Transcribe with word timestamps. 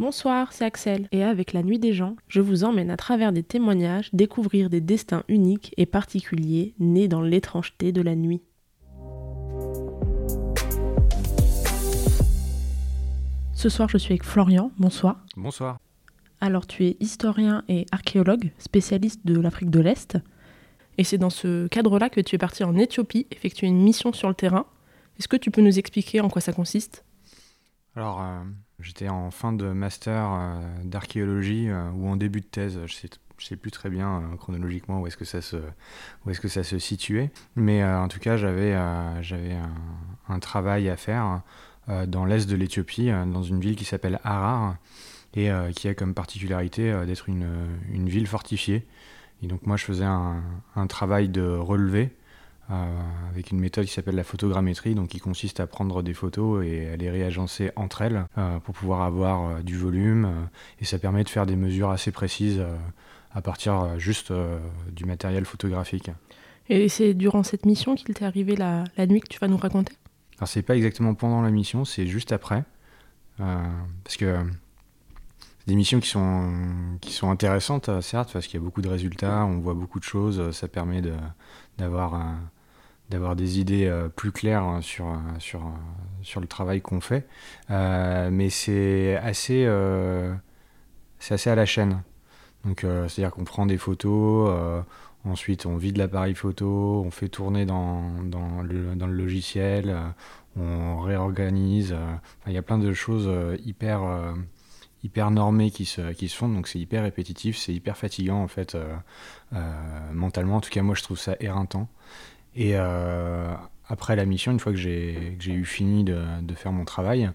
Bonsoir, 0.00 0.54
c'est 0.54 0.64
Axel, 0.64 1.08
et 1.12 1.22
avec 1.22 1.52
La 1.52 1.62
Nuit 1.62 1.78
des 1.78 1.92
gens, 1.92 2.16
je 2.26 2.40
vous 2.40 2.64
emmène 2.64 2.90
à 2.90 2.96
travers 2.96 3.34
des 3.34 3.42
témoignages 3.42 4.08
découvrir 4.14 4.70
des 4.70 4.80
destins 4.80 5.24
uniques 5.28 5.74
et 5.76 5.84
particuliers 5.84 6.74
nés 6.78 7.06
dans 7.06 7.20
l'étrangeté 7.20 7.92
de 7.92 8.00
la 8.00 8.16
nuit. 8.16 8.40
Ce 13.52 13.68
soir, 13.68 13.90
je 13.90 13.98
suis 13.98 14.14
avec 14.14 14.24
Florian. 14.24 14.72
Bonsoir. 14.78 15.22
Bonsoir. 15.36 15.78
Alors, 16.40 16.66
tu 16.66 16.86
es 16.86 16.96
historien 17.00 17.62
et 17.68 17.84
archéologue, 17.92 18.52
spécialiste 18.56 19.26
de 19.26 19.38
l'Afrique 19.38 19.68
de 19.68 19.80
l'Est. 19.80 20.16
Et 20.96 21.04
c'est 21.04 21.18
dans 21.18 21.28
ce 21.28 21.66
cadre-là 21.66 22.08
que 22.08 22.22
tu 22.22 22.36
es 22.36 22.38
parti 22.38 22.64
en 22.64 22.74
Éthiopie 22.78 23.26
effectuer 23.30 23.66
une 23.66 23.82
mission 23.82 24.14
sur 24.14 24.28
le 24.28 24.34
terrain. 24.34 24.64
Est-ce 25.18 25.28
que 25.28 25.36
tu 25.36 25.50
peux 25.50 25.60
nous 25.60 25.78
expliquer 25.78 26.22
en 26.22 26.30
quoi 26.30 26.40
ça 26.40 26.54
consiste? 26.54 27.04
Alors, 27.94 28.22
euh, 28.22 28.40
j'étais 28.82 29.08
en 29.08 29.30
fin 29.30 29.52
de 29.52 29.66
master 29.66 30.30
euh, 30.32 30.60
d'archéologie 30.84 31.68
euh, 31.68 31.90
ou 31.90 32.08
en 32.08 32.16
début 32.16 32.40
de 32.40 32.46
thèse. 32.46 32.78
Je 32.86 32.94
sais, 32.94 33.08
sais 33.38 33.56
plus 33.56 33.70
très 33.70 33.90
bien 33.90 34.22
chronologiquement 34.38 35.00
où 35.00 35.06
est-ce 35.06 35.16
que 35.16 35.24
ça 35.24 35.40
se, 35.40 35.56
où 36.24 36.30
est-ce 36.30 36.40
que 36.40 36.48
ça 36.48 36.62
se 36.62 36.78
situait. 36.78 37.30
Mais 37.56 37.82
en 37.82 38.08
tout 38.08 38.20
cas, 38.20 38.36
j'avais, 38.36 38.76
j'avais 39.22 39.56
un, 40.28 40.38
travail 40.40 40.90
à 40.90 40.96
faire 40.96 41.42
euh, 41.90 42.06
dans 42.06 42.24
l'est 42.24 42.48
de 42.48 42.56
l'Éthiopie, 42.56 43.10
euh, 43.10 43.24
dans 43.24 43.42
une 43.42 43.60
ville 43.60 43.74
qui 43.74 43.84
s'appelle 43.84 44.20
Harar, 44.22 44.76
et 45.34 45.50
euh, 45.50 45.72
qui 45.72 45.88
a 45.88 45.94
comme 45.94 46.14
particularité 46.14 46.92
d'être 47.06 47.28
une, 47.28 47.46
une, 47.92 48.08
ville 48.08 48.26
fortifiée. 48.26 48.86
Et 49.42 49.46
donc 49.46 49.66
moi 49.66 49.76
je 49.76 49.84
faisais 49.84 50.04
un 50.04 50.86
travail 50.88 51.28
de 51.28 51.42
relevé 51.42 52.10
avec 53.30 53.50
une 53.50 53.58
méthode 53.58 53.84
qui 53.86 53.92
s'appelle 53.92 54.14
la 54.14 54.24
photogrammétrie, 54.24 54.94
donc 54.94 55.08
qui 55.08 55.18
consiste 55.18 55.60
à 55.60 55.66
prendre 55.66 56.02
des 56.02 56.14
photos 56.14 56.64
et 56.64 56.88
à 56.88 56.96
les 56.96 57.10
réagencer 57.10 57.70
entre 57.74 58.02
elles 58.02 58.26
pour 58.64 58.74
pouvoir 58.74 59.02
avoir 59.02 59.62
du 59.64 59.76
volume. 59.76 60.48
et 60.80 60.84
ça 60.84 60.98
permet 60.98 61.24
de 61.24 61.28
faire 61.28 61.46
des 61.46 61.56
mesures 61.56 61.90
assez 61.90 62.12
précises 62.12 62.62
à 63.32 63.42
partir 63.42 63.98
juste 63.98 64.32
du 64.92 65.04
matériel 65.04 65.44
photographique. 65.44 66.10
Et 66.68 66.88
c'est 66.88 67.14
durant 67.14 67.42
cette 67.42 67.66
mission 67.66 67.96
qu'il 67.96 68.14
t'est 68.14 68.24
arrivé 68.24 68.54
la, 68.54 68.84
la 68.96 69.06
nuit 69.06 69.20
que 69.20 69.28
tu 69.28 69.40
vas 69.40 69.48
nous 69.48 69.56
raconter? 69.56 69.94
Alors 70.38 70.48
c'est 70.48 70.62
pas 70.62 70.76
exactement 70.76 71.14
pendant 71.14 71.42
la 71.42 71.50
mission, 71.50 71.84
c'est 71.84 72.06
juste 72.06 72.32
après. 72.32 72.64
Euh, 73.40 73.66
parce 74.04 74.16
que 74.16 74.38
c'est 75.58 75.66
des 75.66 75.74
missions 75.74 76.00
qui 76.00 76.08
sont, 76.08 76.50
qui 77.00 77.12
sont 77.12 77.30
intéressantes, 77.30 77.88
euh, 77.88 78.00
certes, 78.00 78.32
parce 78.32 78.46
qu'il 78.46 78.58
y 78.58 78.62
a 78.62 78.64
beaucoup 78.64 78.82
de 78.82 78.88
résultats, 78.88 79.44
on 79.44 79.58
voit 79.58 79.74
beaucoup 79.74 79.98
de 79.98 80.04
choses, 80.04 80.40
euh, 80.40 80.52
ça 80.52 80.68
permet 80.68 81.02
d'avoir 81.76 82.20
d'avoir 83.10 83.36
des 83.36 83.58
idées 83.58 83.92
plus 84.16 84.32
claires 84.32 84.78
sur, 84.80 85.20
sur, 85.38 85.62
sur 86.22 86.40
le 86.40 86.46
travail 86.46 86.80
qu'on 86.80 87.00
fait. 87.00 87.26
mais 87.68 88.50
c'est 88.50 89.16
assez, 89.16 89.66
assez 91.28 91.50
à 91.50 91.54
la 91.54 91.66
chaîne. 91.66 92.02
C'est-à-dire 92.76 93.30
qu'on 93.30 93.44
prend 93.44 93.66
des 93.66 93.78
photos, 93.78 94.84
Ensuite, 95.24 95.66
on 95.66 95.76
vide 95.76 95.98
l'appareil 95.98 96.34
photo, 96.34 97.02
on 97.04 97.10
fait 97.10 97.28
tourner 97.28 97.66
dans, 97.66 98.22
dans, 98.24 98.62
le, 98.62 98.94
dans 98.94 99.06
le, 99.06 99.12
logiciel, 99.12 99.90
euh, 99.90 100.10
on 100.56 101.00
réorganise. 101.00 101.92
Euh, 101.92 102.14
il 102.46 102.54
y 102.54 102.58
a 102.58 102.62
plein 102.62 102.78
de 102.78 102.92
choses 102.94 103.26
euh, 103.28 103.56
hyper, 103.62 104.00
hyper 105.04 105.30
normées 105.30 105.70
qui 105.70 105.84
se, 105.84 106.12
qui 106.12 106.28
se 106.28 106.36
font, 106.36 106.48
donc 106.48 106.68
c'est 106.68 106.78
hyper 106.78 107.02
répétitif, 107.02 107.58
c'est 107.58 107.74
hyper 107.74 107.98
fatigant 107.98 108.42
en 108.42 108.48
fait, 108.48 108.76
mentalement. 110.12 110.56
En 110.56 110.60
tout 110.60 110.70
cas, 110.70 110.82
moi 110.82 110.94
je 110.94 111.02
trouve 111.02 111.18
ça 111.18 111.36
éreintant. 111.40 111.88
Et 112.56 112.74
après 112.76 114.16
la 114.16 114.24
mission, 114.24 114.52
une 114.52 114.60
fois 114.60 114.72
que 114.72 114.78
j'ai 114.78 115.36
eu 115.46 115.64
fini 115.64 116.04
de, 116.04 116.20
de, 116.42 116.54
faire 116.54 116.72
mon 116.72 116.84
travail, 116.84 117.30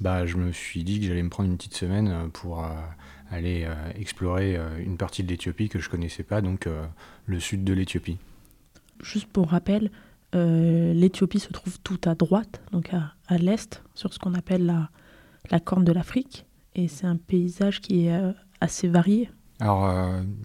bah, 0.00 0.26
je 0.26 0.36
me 0.36 0.52
suis 0.52 0.84
dit 0.84 1.00
que 1.00 1.06
j'allais 1.06 1.22
me 1.22 1.30
prendre 1.30 1.48
une 1.48 1.56
petite 1.56 1.74
semaine 1.74 2.30
pour 2.32 2.64
aller 3.30 3.64
euh, 3.64 3.74
explorer 3.98 4.56
euh, 4.56 4.78
une 4.78 4.96
partie 4.96 5.22
de 5.22 5.28
l'Éthiopie 5.28 5.68
que 5.68 5.78
je 5.78 5.88
connaissais 5.88 6.22
pas, 6.22 6.40
donc 6.40 6.66
euh, 6.66 6.86
le 7.26 7.40
sud 7.40 7.64
de 7.64 7.72
l'Éthiopie. 7.72 8.18
Juste 9.02 9.28
pour 9.28 9.50
rappel, 9.50 9.90
l'Éthiopie 10.32 11.40
se 11.40 11.50
trouve 11.50 11.78
tout 11.80 12.00
à 12.04 12.14
droite, 12.14 12.60
donc 12.70 12.92
à, 12.92 13.14
à 13.26 13.38
l'est, 13.38 13.82
sur 13.94 14.12
ce 14.12 14.18
qu'on 14.18 14.34
appelle 14.34 14.66
la, 14.66 14.90
la 15.50 15.60
corne 15.60 15.82
de 15.82 15.92
l'Afrique, 15.92 16.44
et 16.74 16.88
c'est 16.88 17.06
un 17.06 17.16
paysage 17.16 17.80
qui 17.80 18.06
est 18.06 18.20
assez 18.60 18.86
varié. 18.86 19.30
Alors, 19.60 19.90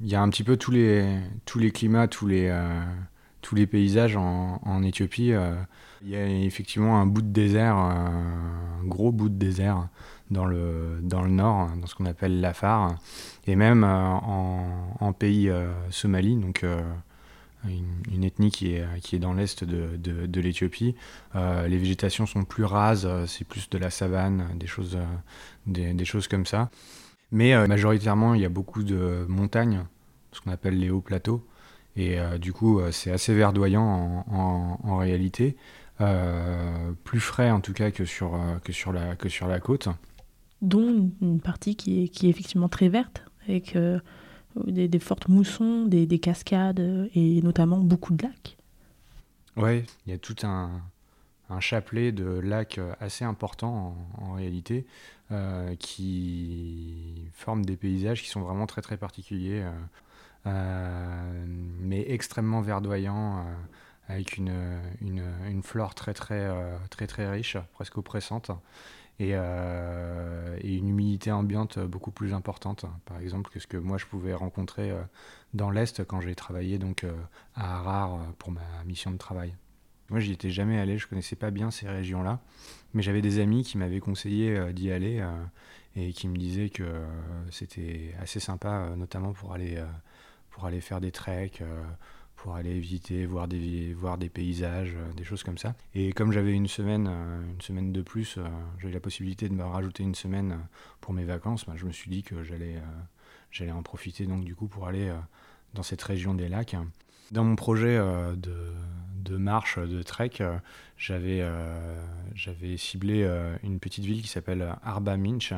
il 0.02 0.08
y 0.08 0.16
a 0.16 0.22
un 0.22 0.30
petit 0.30 0.46
peu 0.46 0.56
tous 0.56 0.72
les, 0.72 1.20
tous 1.44 1.60
les 1.60 1.72
climats, 1.72 2.08
tous 2.08 2.26
les, 2.26 2.50
tous 3.42 3.56
les 3.56 3.68
paysages 3.68 4.16
en, 4.16 4.84
Éthiopie. 4.84 5.34
Il 6.04 6.10
y 6.10 6.16
a 6.16 6.28
effectivement 6.28 7.00
un 7.00 7.06
bout 7.06 7.22
de 7.22 7.32
désert, 7.32 7.76
un 7.76 8.84
gros 8.84 9.12
bout 9.12 9.30
de 9.30 9.36
désert 9.36 9.88
dans 10.32 10.46
le, 10.46 11.00
nord, 11.30 11.70
dans 11.80 11.88
ce 11.88 11.96
qu'on 11.96 12.06
appelle 12.06 12.42
l'Afar, 12.42 12.96
et 13.46 13.56
même 13.56 13.84
euh, 13.84 14.14
en, 15.00 15.14
pays 15.14 15.50
euh, 15.50 15.72
Somalie, 15.90 16.38
donc 16.38 16.64
euh, 16.64 16.82
une, 18.12 18.24
ethnie 18.24 18.50
qui 18.50 18.74
est, 18.74 19.20
dans 19.20 19.34
l'est 19.34 19.64
de, 19.64 19.98
de, 19.98 20.42
l'Éthiopie. 20.42 20.96
les 21.36 21.78
végétations 21.78 22.26
sont 22.26 22.44
plus 22.44 22.64
rases, 22.64 23.08
c'est 23.28 23.46
plus 23.46 23.70
de 23.70 23.78
la 23.78 23.92
savane, 23.92 24.48
des 24.56 24.68
choses, 24.68 24.98
des, 25.68 25.94
des 25.94 26.06
choses 26.06 26.28
comme 26.28 26.46
ça. 26.46 26.72
Mais 27.32 27.68
majoritairement, 27.68 28.34
il 28.34 28.42
y 28.42 28.46
a 28.46 28.50
beaucoup 28.50 28.84
de 28.84 29.26
montagnes, 29.30 29.86
ce 30.32 30.42
qu'on 30.42 30.52
appelle 30.52 30.80
les 30.80 30.90
hauts 30.90 31.02
plateaux. 31.02 31.46
Et 31.96 32.18
du 32.40 32.54
coup, 32.54 32.80
c'est 32.92 33.12
assez 33.12 33.34
verdoyant 33.34 34.26
en, 34.28 34.80
en, 34.84 34.98
réalité. 34.98 35.58
plus 37.04 37.20
frais 37.20 37.52
en 37.52 37.60
tout 37.60 37.74
cas 37.74 37.92
que 37.92 38.06
sur, 38.06 38.40
que 38.64 38.72
sur, 38.72 38.94
la, 38.94 39.16
que 39.16 39.28
sur 39.28 39.48
la 39.48 39.60
côte 39.60 39.90
dont 40.62 41.12
une 41.22 41.42
partie 41.42 41.76
qui 41.76 42.04
est, 42.04 42.08
qui 42.08 42.28
est 42.28 42.30
effectivement 42.30 42.70
très 42.70 42.90
verte, 42.90 43.24
avec 43.48 43.76
euh, 43.76 44.00
des, 44.66 45.00
fortes 45.00 45.28
moussons, 45.28 45.86
des, 45.86 46.20
cascades 46.20 46.80
euh, 46.80 47.08
et 47.16 47.42
notamment 47.42 47.80
beaucoup 47.80 48.14
de 48.14 48.24
lacs. 48.24 48.58
Oui, 49.58 49.84
il 50.06 50.12
y 50.12 50.16
a 50.16 50.18
tout 50.18 50.36
un, 50.44 50.82
chapelet 51.60 52.12
de 52.12 52.26
lacs 52.40 52.78
euh, 52.78 52.94
assez 53.00 53.26
important 53.26 53.96
en, 54.18 54.34
réalité, 54.34 54.86
qui 55.80 57.30
forment 57.34 57.64
des 57.64 57.78
paysages 57.78 58.22
qui 58.22 58.28
sont 58.28 58.42
vraiment 58.42 58.68
très 58.68 58.82
très 58.82 58.98
particuliers, 58.98 59.64
mais 60.46 62.06
extrêmement 62.12 62.62
verdoyants 62.62 63.46
avec 64.08 64.38
une, 64.38 64.54
une, 65.02 65.24
une, 65.48 65.64
flore 65.64 65.96
très 65.96 66.14
très, 66.14 66.50
très 66.90 67.08
très 67.08 67.30
riche, 67.30 67.58
presque 67.74 67.98
oppressante. 67.98 68.52
Euh, 69.30 70.58
et, 70.62 70.76
une 70.78 70.90
humidité 70.90 71.32
ambiante 71.32 71.80
beaucoup 71.80 72.12
plus 72.12 72.34
importante, 72.34 72.86
par 73.06 73.20
exemple, 73.20 73.50
que 73.52 73.60
ce 73.60 73.68
que 73.68 73.78
moi 73.78 73.98
je 73.98 74.06
pouvais 74.06 74.34
rencontrer 74.34 74.92
euh, 74.92 75.02
dans 75.54 75.70
l'Est 75.70 76.04
quand 76.06 76.22
j'ai 76.22 76.36
travaillé 76.36 76.80
donc, 76.80 77.04
euh, 77.04 77.14
à 77.56 77.78
Harar 77.78 78.34
pour 78.40 78.52
ma 78.52 78.62
mission 78.86 79.12
de 79.12 79.18
travail. 79.18 79.56
Moi, 80.10 80.20
j'y 80.20 80.34
étais 80.34 80.50
jamais 80.50 80.78
allé, 80.78 80.98
je 80.98 81.08
connaissais 81.08 81.38
pas 81.38 81.52
bien 81.52 81.72
ces 81.72 81.88
régions-là, 81.88 82.40
mais 82.94 83.02
j'avais 83.02 83.22
des 83.22 83.40
amis 83.40 83.64
qui 83.64 83.78
m'avaient 83.78 84.02
conseillé 84.02 84.74
d'y 84.74 84.92
aller 84.92 85.26
et 85.96 86.12
qui 86.12 86.28
me 86.28 86.36
disaient 86.36 86.70
que 86.70 86.84
c'était 87.50 88.14
assez 88.20 88.42
sympa, 88.42 88.90
notamment 88.98 89.32
pour 89.32 89.54
aller, 89.54 89.82
pour 90.52 90.66
aller 90.66 90.82
faire 90.82 91.02
des 91.02 91.12
treks 91.12 91.64
pour 92.42 92.56
aller 92.56 92.80
visiter, 92.80 93.28
voir 93.28 93.48
des, 93.48 93.94
voir 93.94 94.18
des 94.18 94.30
paysages, 94.30 94.96
euh, 94.96 95.14
des 95.14 95.24
choses 95.24 95.44
comme 95.44 95.60
ça. 95.60 95.76
Et 95.94 96.12
comme 96.12 96.32
j'avais 96.32 96.54
une 96.54 96.68
semaine, 96.68 97.08
euh, 97.08 97.52
une 97.52 97.62
semaine 97.62 97.92
de 97.92 98.02
plus, 98.02 98.38
euh, 98.38 98.48
j'avais 98.80 98.96
la 98.96 99.00
possibilité 99.00 99.48
de 99.48 99.54
me 99.54 99.64
rajouter 99.64 100.02
une 100.02 100.16
semaine 100.16 100.58
pour 101.02 101.14
mes 101.14 101.24
vacances, 101.24 101.66
bah, 101.66 101.74
je 101.76 101.86
me 101.86 101.92
suis 101.92 102.10
dit 102.10 102.24
que 102.24 102.44
j'allais 102.44 102.82
j'allais 103.52 103.72
en 103.72 103.84
profiter 103.84 104.26
donc 104.26 104.44
du 104.44 104.56
coup 104.56 104.68
pour 104.68 104.88
aller 104.88 105.14
dans 105.74 105.84
cette 105.84 106.02
région 106.02 106.34
des 106.34 106.48
lacs. 106.48 106.76
Dans 107.32 107.44
mon 107.44 107.56
projet 107.56 107.98
de, 107.98 108.74
de, 109.18 109.38
marche, 109.38 109.78
de 109.78 110.02
trek, 110.04 110.32
j'avais 110.98 111.44
ciblé 112.78 113.24
une 113.62 113.80
petite 113.80 114.06
ville 114.06 114.22
qui 114.22 114.30
s'appelle 114.30 114.76
Arba 114.84 115.18
Minch, 115.18 115.54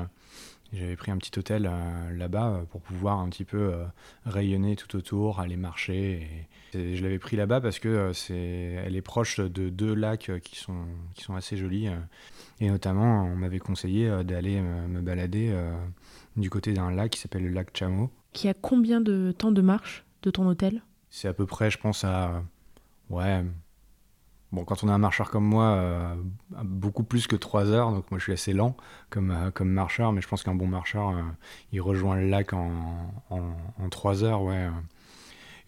j'avais 0.74 0.96
pris 0.96 1.12
un 1.12 1.18
petit 1.18 1.38
hôtel 1.38 1.70
euh, 1.70 2.18
là-bas 2.18 2.50
euh, 2.50 2.64
pour 2.64 2.82
pouvoir 2.82 3.20
un 3.20 3.30
petit 3.30 3.46
peu 3.46 3.74
euh, 3.74 3.86
rayonner 4.26 4.76
tout 4.76 4.96
autour, 4.96 5.40
aller 5.40 5.56
marcher. 5.56 6.48
Et, 6.74 6.96
je 6.96 7.04
l'avais 7.04 7.20
pris 7.20 7.36
là-bas 7.36 7.62
parce 7.62 7.78
que 7.78 8.14
c'est, 8.14 8.34
elle 8.84 8.96
est 8.96 9.04
proche 9.04 9.40
de 9.40 9.70
deux 9.70 9.94
lacs 9.94 10.32
qui 10.44 10.56
sont, 10.56 10.86
qui 11.14 11.24
sont 11.24 11.36
assez 11.36 11.56
jolis. 11.56 11.88
Et 12.60 12.68
notamment, 12.68 13.26
on 13.26 13.36
m'avait 13.36 13.60
conseillé 13.60 14.10
d'aller 14.24 14.60
me 14.60 15.02
balader 15.02 15.56
du 16.36 16.50
côté 16.50 16.74
d'un 16.74 16.90
lac 16.90 17.12
qui 17.12 17.20
s'appelle 17.20 17.44
le 17.44 17.50
lac 17.50 17.70
Chamo. 17.78 18.10
Qui 18.32 18.48
a 18.50 18.56
combien 18.56 19.02
de 19.02 19.36
temps 19.38 19.52
de 19.52 19.62
marche 19.62 20.04
de 20.24 20.32
ton 20.32 20.48
hôtel? 20.48 20.82
C'est 21.12 21.28
à 21.28 21.34
peu 21.34 21.46
près, 21.46 21.70
je 21.70 21.78
pense, 21.78 22.04
à 22.06 22.44
ouais, 23.12 23.44
Bon, 24.54 24.66
quand 24.66 24.84
on 24.84 24.88
est 24.88 24.92
un 24.92 25.00
marcheur 25.00 25.32
comme 25.32 25.46
moi, 25.46 25.66
euh, 25.66 26.16
beaucoup 26.64 27.04
plus 27.04 27.26
que 27.26 27.36
3 27.36 27.72
heures, 27.72 27.92
donc 27.92 28.12
moi 28.12 28.20
je 28.20 28.26
suis 28.26 28.34
assez 28.34 28.54
lent 28.54 28.78
comme, 29.10 29.32
euh, 29.32 29.66
marcheur, 29.66 30.12
mais 30.12 30.22
je 30.22 30.28
pense 30.28 30.44
qu'un 30.44 30.54
bon 30.54 30.68
marcheur, 30.68 31.10
euh, 31.10 31.22
il 31.72 31.82
rejoint 31.82 32.18
le 32.18 32.30
lac 32.30 32.54
en, 32.54 33.12
en, 33.32 33.90
3 33.90 34.24
heures, 34.24 34.44
ouais. 34.44 34.70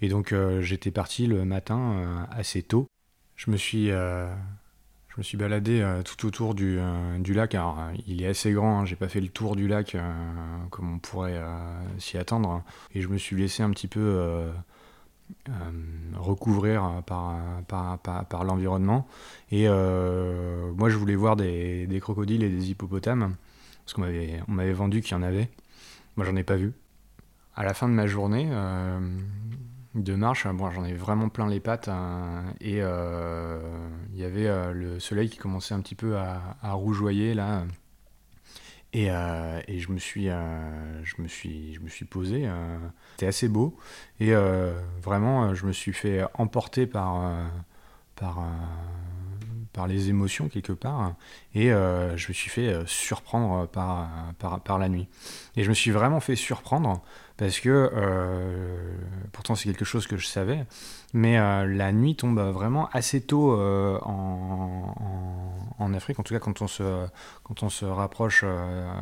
Et 0.02 0.08
donc 0.08 0.36
j'étais 0.60 0.92
parti 0.92 1.26
le 1.26 1.46
matin 1.46 2.28
assez 2.30 2.62
tôt. 2.62 2.88
Je 3.36 3.50
me 3.50 3.58
suis, 3.58 3.88
je 3.88 5.18
me 5.18 5.24
suis 5.24 5.38
baladé 5.38 5.84
tout 6.04 6.28
autour 6.28 6.54
du, 6.54 6.80
du, 7.20 7.34
lac. 7.34 7.56
Alors, 7.56 7.80
il 8.06 8.22
est 8.22 8.28
assez 8.28 8.52
grand, 8.52 8.82
hein. 8.82 8.86
j'ai 8.86 8.96
pas 8.98 9.08
fait 9.08 9.22
le 9.22 9.30
tour 9.30 9.56
du 9.56 9.68
lac 9.68 9.98
comme 10.70 10.94
on 10.94 11.00
pourrait 11.00 11.42
s'y 11.98 12.18
attendre. 12.18 12.62
Et 12.94 13.02
je 13.02 13.08
me 13.08 13.18
suis 13.18 13.36
laissé 13.38 13.64
un 13.64 13.72
petit 13.72 13.88
peu 13.88 14.52
recouvrir 16.16 17.02
par, 17.06 17.40
par, 17.68 17.98
par, 18.00 18.44
l'environnement. 18.44 19.08
Et 19.52 19.68
moi, 19.68 20.90
je 20.90 20.98
voulais 20.98 21.16
voir 21.16 21.36
des, 21.36 21.88
des, 21.88 22.00
crocodiles 22.00 22.44
et 22.44 22.50
des 22.50 22.72
hippopotames, 22.72 23.36
parce 23.84 23.94
qu'on 23.94 24.02
m'avait, 24.02 24.42
on 24.48 24.52
m'avait 24.54 24.74
vendu 24.74 25.02
qu'il 25.02 25.12
y 25.12 25.20
en 25.20 25.24
avait. 25.24 25.50
Moi, 26.16 26.26
j'en 26.26 26.36
ai 26.36 26.44
pas 26.44 26.56
vu. 26.56 26.74
À 27.56 27.64
la 27.64 27.74
fin 27.74 27.88
de 27.88 27.94
ma 27.94 28.08
journée, 28.08 28.50
de 29.96 30.14
marche, 30.14 30.46
bon, 30.48 30.70
j'en 30.72 30.84
ai 30.84 30.94
vraiment 30.94 31.30
plein 31.30 31.48
les 31.48 31.62
pattes 31.62 31.90
et 32.60 32.82
euh, 32.82 33.60
il 34.14 34.20
y 34.20 34.26
avait 34.26 34.48
euh, 34.48 34.74
le 34.74 35.00
soleil 35.00 35.30
qui 35.30 35.38
commençait 35.38 35.74
un 35.74 35.80
petit 35.80 35.96
peu 35.96 36.18
à, 36.18 36.74
rougeoyer 36.74 37.34
là 37.34 37.64
et, 38.96 39.12
euh, 39.12 39.60
et, 39.68 39.80
je 39.80 39.92
me 39.92 40.00
suis 40.00 40.26
je 40.26 41.22
me 41.22 41.28
suis 41.28 41.74
je 41.74 41.82
me 41.82 41.90
suis 41.90 42.06
posé 42.06 42.50
c'était 43.12 43.28
assez 43.28 43.50
beau. 43.50 43.78
Et 44.20 44.34
vraiment 45.02 45.54
je 45.54 45.66
me 45.66 45.74
suis 45.74 45.94
fait 45.94 46.24
emporter 46.34 46.88
par 46.88 47.32
par 48.16 48.44
par 49.74 49.88
les 49.88 50.10
émotions 50.10 50.48
quelque 50.48 50.72
part. 50.72 51.16
Et 51.54 51.68
je 51.68 52.28
me 52.28 52.34
suis 52.34 52.50
fait 52.50 52.74
surprendre 52.86 53.68
par, 53.68 54.10
par, 54.40 54.62
par 54.62 54.80
la 54.80 54.88
nuit. 54.88 55.10
Et 55.58 55.64
je 55.64 55.70
me 55.70 55.76
suis 55.76 55.92
vraiment 55.92 56.22
fait 56.22 56.38
surprendre 56.38 57.02
parce 57.38 57.60
que 57.60 57.92
euh, 57.94 58.98
pourtant 59.34 59.56
c'est 59.56 59.66
quelque 59.70 59.86
chose 59.86 60.08
que 60.08 60.18
je 60.18 60.26
savais, 60.26 60.66
mais 61.14 61.38
euh, 61.38 61.66
la 61.66 61.92
nuit 61.92 62.16
tombe 62.16 62.40
vraiment 62.40 62.88
assez 62.94 63.22
tôt 63.22 63.54
euh, 63.54 64.00
en, 64.02 65.94
Afrique, 65.94 66.20
en 66.20 66.24
tout 66.24 66.34
cas 66.34 66.40
quand 66.40 66.62
on 66.62 66.68
se, 66.68 67.06
quand 67.44 67.64
on 67.64 67.70
se 67.70 67.86
rapproche 67.86 68.44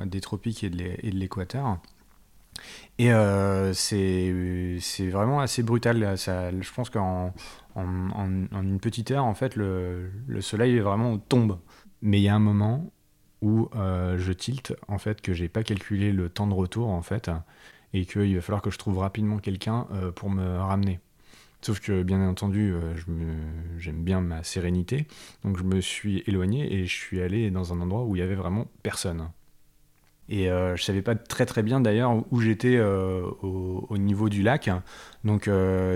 des 0.05 0.21
tropiques 0.21 0.63
et 0.63 0.69
de 0.69 0.99
l'équateur. 1.01 1.79
Et 2.99 3.09
c'est 3.73 5.09
vraiment 5.09 5.39
assez 5.39 5.63
brutal. 5.63 6.17
Ça, 6.17 6.51
je 6.51 6.73
pense 6.73 6.89
qu'en 6.89 7.33
en, 7.75 7.81
une 7.85 8.79
petite 8.79 9.11
heure, 9.11 9.25
en 9.25 9.33
fait, 9.33 9.55
le, 9.55 10.11
le 10.27 10.41
soleil 10.41 10.77
vraiment 10.79 11.17
tombe. 11.17 11.57
Mais 12.01 12.19
il 12.19 12.23
y 12.23 12.29
a 12.29 12.35
un 12.35 12.39
moment 12.39 12.91
où 13.41 13.69
je 13.73 14.31
tilte, 14.33 14.75
en 14.87 14.97
fait, 14.99 15.21
que 15.21 15.33
j'ai 15.33 15.47
pas 15.49 15.63
calculé 15.63 16.11
le 16.11 16.29
temps 16.29 16.47
de 16.47 16.53
retour, 16.53 16.89
en 16.89 17.01
fait 17.01 17.31
et 17.93 18.05
qu'il 18.05 18.35
va 18.35 18.41
falloir 18.41 18.61
que 18.61 18.71
je 18.71 18.77
trouve 18.77 18.97
rapidement 18.97 19.37
quelqu'un 19.37 19.87
euh, 19.93 20.11
pour 20.11 20.29
me 20.29 20.57
ramener. 20.57 20.99
Sauf 21.61 21.79
que 21.79 22.03
bien 22.03 22.27
entendu, 22.27 22.73
euh, 22.73 22.93
j'aime 23.77 24.03
bien 24.03 24.19
ma 24.19 24.43
sérénité, 24.43 25.07
donc 25.43 25.57
je 25.57 25.63
me 25.63 25.79
suis 25.79 26.23
éloigné 26.27 26.73
et 26.73 26.85
je 26.85 26.93
suis 26.93 27.21
allé 27.21 27.51
dans 27.51 27.71
un 27.71 27.79
endroit 27.79 28.03
où 28.03 28.15
il 28.15 28.19
y 28.19 28.21
avait 28.21 28.35
vraiment 28.35 28.67
personne. 28.81 29.29
Et 30.27 30.49
euh, 30.49 30.75
je 30.75 30.83
savais 30.83 31.01
pas 31.01 31.15
très 31.15 31.45
très 31.45 31.63
bien 31.63 31.79
d'ailleurs 31.79 32.23
où 32.31 32.41
j'étais 32.41 32.79
au, 32.79 33.97
niveau 33.97 34.29
du 34.29 34.41
lac, 34.41 34.69
donc 35.23 35.49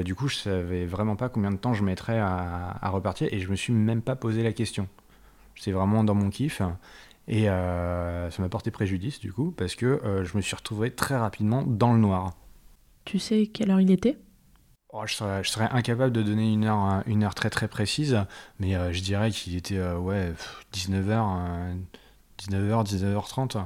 du 0.03 0.15
coup 0.15 0.27
je 0.27 0.35
savais 0.35 0.85
vraiment 0.85 1.15
pas 1.15 1.27
combien 1.27 1.51
de 1.51 1.57
temps 1.57 1.73
je 1.73 1.83
mettrais 1.83 2.19
à, 2.19 2.77
à 2.81 2.89
repartir 2.89 3.27
et 3.31 3.39
je 3.39 3.49
me 3.49 3.55
suis 3.55 3.73
même 3.73 4.01
pas 4.01 4.15
posé 4.15 4.43
la 4.43 4.53
question. 4.53 4.87
C'est 5.55 5.71
vraiment 5.71 6.03
dans 6.03 6.13
mon 6.13 6.29
kiff 6.29 6.61
et 7.27 7.49
euh, 7.49 8.31
ça 8.31 8.41
m'a 8.41 8.49
porté 8.49 8.71
préjudice 8.71 9.19
du 9.19 9.33
coup, 9.33 9.51
parce 9.51 9.75
que 9.75 9.85
euh, 9.85 10.23
je 10.23 10.37
me 10.37 10.41
suis 10.41 10.55
retrouvé 10.55 10.91
très 10.91 11.17
rapidement 11.17 11.63
dans 11.63 11.93
le 11.93 11.99
noir. 11.99 12.33
Tu 13.05 13.19
sais 13.19 13.47
quelle 13.47 13.71
heure 13.71 13.81
il 13.81 13.91
était? 13.91 14.17
Oh, 14.93 15.03
je, 15.05 15.13
serais, 15.13 15.43
je, 15.43 15.49
serais, 15.49 15.67
incapable 15.71 16.13
de 16.13 16.23
donner 16.23 16.51
une 16.51 16.63
heure, 16.63 17.03
une 17.05 17.23
heure 17.23 17.35
très 17.35 17.49
très 17.49 17.67
précise, 17.67 18.17
mais 18.59 18.75
euh, 18.75 18.93
je 18.93 19.01
dirais 19.01 19.31
qu'il 19.31 19.55
était 19.57 19.81
ouais, 19.81 20.31
19h, 20.73 21.75
19h, 22.39 22.85
19h30. 22.85 23.65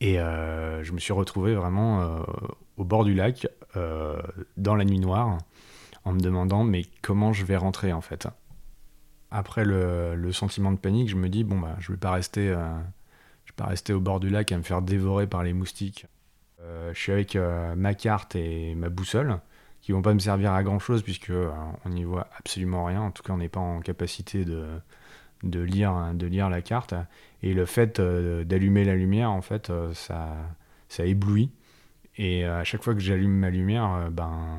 Et 0.00 0.16
je 0.16 0.90
me 0.90 0.98
suis 0.98 1.12
retrouvé 1.12 1.54
vraiment 1.54 2.24
au 2.76 2.82
bord 2.82 3.04
du 3.04 3.14
lac, 3.14 3.46
dans 4.56 4.74
la 4.74 4.84
nuit 4.84 4.98
noire, 4.98 5.38
en 6.04 6.12
me 6.12 6.18
demandant 6.18 6.64
mais 6.64 6.86
comment 7.02 7.32
je 7.32 7.44
vais 7.44 7.56
rentrer 7.56 7.92
en 7.92 8.00
fait? 8.00 8.26
Après 9.32 9.64
le, 9.64 10.30
sentiment 10.32 10.72
de 10.72 10.78
panique, 10.78 11.08
je 11.08 11.16
me 11.16 11.28
dis 11.28 11.42
bon 11.42 11.58
bah 11.58 11.76
je 11.80 11.90
vais 11.90 11.98
pas 11.98 12.12
rester, 12.12 12.50
euh, 12.50 12.56
vais 13.46 13.54
pas 13.56 13.66
rester 13.66 13.92
au 13.92 14.00
bord 14.00 14.20
du 14.20 14.30
lac 14.30 14.52
à 14.52 14.58
me 14.58 14.62
faire 14.62 14.82
dévorer 14.82 15.26
par 15.26 15.42
les 15.42 15.54
moustiques. 15.54 16.06
Euh, 16.60 16.92
je 16.94 17.00
suis 17.00 17.12
avec 17.12 17.34
euh, 17.34 17.74
ma 17.74 17.94
carte 17.94 18.36
et 18.36 18.74
ma 18.74 18.88
boussole 18.88 19.40
qui 19.80 19.92
vont 19.92 20.02
pas 20.02 20.14
me 20.14 20.20
servir 20.20 20.52
à 20.52 20.62
grand 20.62 20.78
chose 20.78 21.02
puisque 21.02 21.32
on 21.84 21.88
n'y 21.88 22.04
voit 22.04 22.28
absolument 22.38 22.84
rien. 22.84 23.00
En 23.00 23.10
tout 23.10 23.24
cas, 23.24 23.32
on 23.32 23.38
n'est 23.38 23.48
pas 23.48 23.58
en 23.58 23.80
capacité 23.80 24.44
de, 24.44 24.66
de 25.42 25.60
lire 25.60 26.12
de 26.14 26.26
lire 26.26 26.50
la 26.50 26.62
carte 26.62 26.94
et 27.42 27.52
le 27.54 27.66
fait 27.66 28.00
d'allumer 28.00 28.84
la 28.84 28.94
lumière 28.94 29.32
en 29.32 29.42
fait 29.42 29.72
ça 29.94 30.36
ça 30.88 31.04
éblouit 31.04 31.50
et 32.16 32.44
à 32.44 32.62
chaque 32.62 32.84
fois 32.84 32.94
que 32.94 33.00
j'allume 33.00 33.32
ma 33.32 33.50
lumière 33.50 34.08
ben 34.12 34.58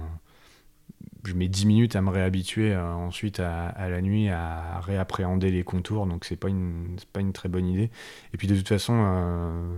je 1.24 1.34
mets 1.34 1.48
10 1.48 1.66
minutes 1.66 1.96
à 1.96 2.02
me 2.02 2.10
réhabituer 2.10 2.74
euh, 2.74 2.94
ensuite 2.94 3.40
à, 3.40 3.74
la 3.90 4.02
nuit 4.02 4.30
à 4.30 4.80
réappréhender 4.82 5.52
les 5.52 5.64
contours, 5.64 6.06
donc 6.06 6.26
c'est 6.26 6.36
pas 6.36 6.50
une 6.50 6.98
pas 7.14 7.22
une 7.22 7.32
très 7.32 7.50
bonne 7.50 7.66
idée. 7.66 7.92
Et 8.34 8.38
puis 8.38 8.48
de 8.48 8.56
toute 8.56 8.68
façon, 8.68 8.94
euh, 9.06 9.78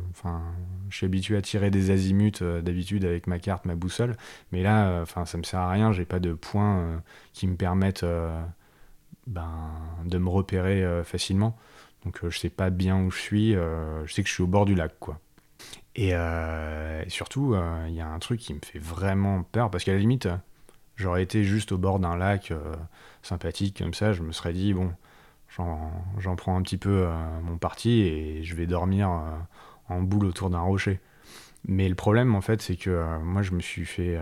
je 0.89 0.97
suis 0.97 1.05
habitué 1.05 1.37
à 1.37 1.41
tirer 1.41 1.69
des 1.69 1.91
azimuts 1.91 2.41
euh, 2.41 2.61
d'habitude 2.61 3.05
avec 3.05 3.27
ma 3.27 3.37
carte, 3.39 3.65
ma 3.65 3.75
boussole, 3.75 4.17
mais 4.51 4.63
là, 4.63 5.01
enfin, 5.01 5.25
ça 5.25 5.37
me 5.37 5.43
sert 5.43 5.59
à 5.59 5.69
rien. 5.69 5.91
J'ai 5.91 6.05
pas 6.05 6.19
de 6.19 6.33
points 6.33 7.01
qui 7.33 7.47
me 7.47 7.55
permettent 7.55 8.05
ben, 9.27 9.71
de 10.05 10.17
me 10.17 10.29
repérer 10.29 11.03
facilement. 11.03 11.57
Donc 12.03 12.19
je 12.27 12.37
sais 12.37 12.49
pas 12.49 12.69
bien 12.69 12.99
où 13.03 13.11
je 13.11 13.19
suis. 13.19 13.53
je 13.53 14.13
sais 14.13 14.23
que 14.23 14.29
je 14.29 14.33
suis 14.33 14.43
au 14.43 14.47
bord 14.47 14.65
du 14.65 14.75
lac, 14.75 14.93
quoi. 14.99 15.19
Et 15.95 16.13
surtout, 17.07 17.55
il 17.87 17.93
y 17.93 18.01
a 18.01 18.07
un 18.07 18.19
truc 18.19 18.39
qui 18.39 18.53
me 18.53 18.59
fait 18.63 18.79
vraiment 18.79 19.43
peur 19.43 19.69
parce 19.69 19.83
qu'à 19.83 19.93
la 19.93 19.99
limite 19.99 20.27
J'aurais 20.95 21.23
été 21.23 21.43
juste 21.43 21.71
au 21.71 21.77
bord 21.77 21.99
d'un 21.99 22.15
lac 22.15 22.51
euh, 22.51 22.73
sympathique 23.21 23.77
comme 23.77 23.93
ça, 23.93 24.13
je 24.13 24.21
me 24.21 24.31
serais 24.31 24.53
dit, 24.53 24.73
bon, 24.73 24.93
j'en 25.57 26.35
prends 26.35 26.57
un 26.57 26.61
petit 26.61 26.77
peu 26.77 27.05
euh, 27.07 27.41
mon 27.43 27.57
parti 27.57 28.01
et 28.01 28.43
je 28.43 28.55
vais 28.55 28.65
dormir 28.65 29.09
euh, 29.09 29.93
en 29.93 30.01
boule 30.01 30.25
autour 30.25 30.49
d'un 30.49 30.61
rocher. 30.61 31.01
Mais 31.67 31.89
le 31.89 31.95
problème, 31.95 32.35
en 32.35 32.41
fait, 32.41 32.61
c'est 32.61 32.75
que 32.75 33.17
moi, 33.23 33.41
je 33.41 33.51
me 33.51 33.59
suis 33.59 33.85
fait 33.85 34.19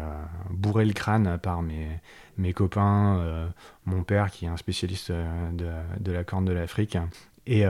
bourrer 0.50 0.86
le 0.86 0.94
crâne 0.94 1.38
par 1.44 1.62
mes, 1.62 2.54
copains, 2.54 3.52
mon 3.84 4.04
père, 4.04 4.31
qui 4.31 4.46
est 4.46 4.48
un 4.48 4.56
spécialiste 4.56 5.12
de, 5.12 6.12
la 6.14 6.24
corne 6.24 6.46
de 6.46 6.54
l'Afrique, 6.54 6.98
et 7.46 7.66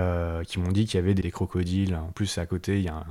qui 0.45 0.59
m'ont 0.59 0.71
dit 0.71 0.85
qu'il 0.85 0.99
y 0.99 1.03
avait 1.03 1.15
des 1.15 1.31
crocodiles. 1.31 1.95
En 1.95 2.11
plus, 2.11 2.37
à 2.37 2.45
côté, 2.45 2.77
il 2.77 2.85
y 2.85 2.89
a 2.89 3.03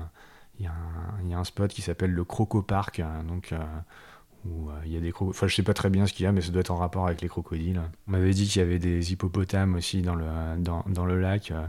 il 0.61 0.67
y, 0.67 0.69
a 0.69 0.71
un, 0.71 1.21
il 1.25 1.31
y 1.31 1.35
a 1.35 1.39
un 1.39 1.43
spot 1.43 1.73
qui 1.73 1.83
s'appelle 1.83 2.13
le 2.13 2.23
Croco 2.23 2.63
Park, 2.63 3.03
donc 3.27 3.53
où 4.45 4.71
euh, 4.71 4.75
il 4.85 4.93
y 4.93 4.97
a 4.97 5.01
des 5.01 5.13
Enfin, 5.21 5.47
je 5.47 5.55
sais 5.55 5.63
pas 5.63 5.75
très 5.75 5.91
bien 5.91 6.07
ce 6.07 6.13
qu'il 6.13 6.25
y 6.25 6.27
a, 6.27 6.33
mais 6.33 6.41
ça 6.41 6.51
doit 6.51 6.61
être 6.61 6.71
en 6.71 6.77
rapport 6.77 7.07
avec 7.07 7.21
les 7.21 7.29
crocodiles. 7.29 7.81
On 8.09 8.13
m'avait 8.13 8.33
dit 8.33 8.47
qu'il 8.47 8.61
y 8.61 8.65
avait 8.65 8.79
des 8.79 9.13
hippopotames 9.13 9.75
aussi 9.75 10.03
dans 10.03 10.15
le, 10.15 10.27
dans, 10.59 10.85
dans 10.89 11.07
le 11.07 11.21
lac. 11.21 11.51
Euh. 11.51 11.67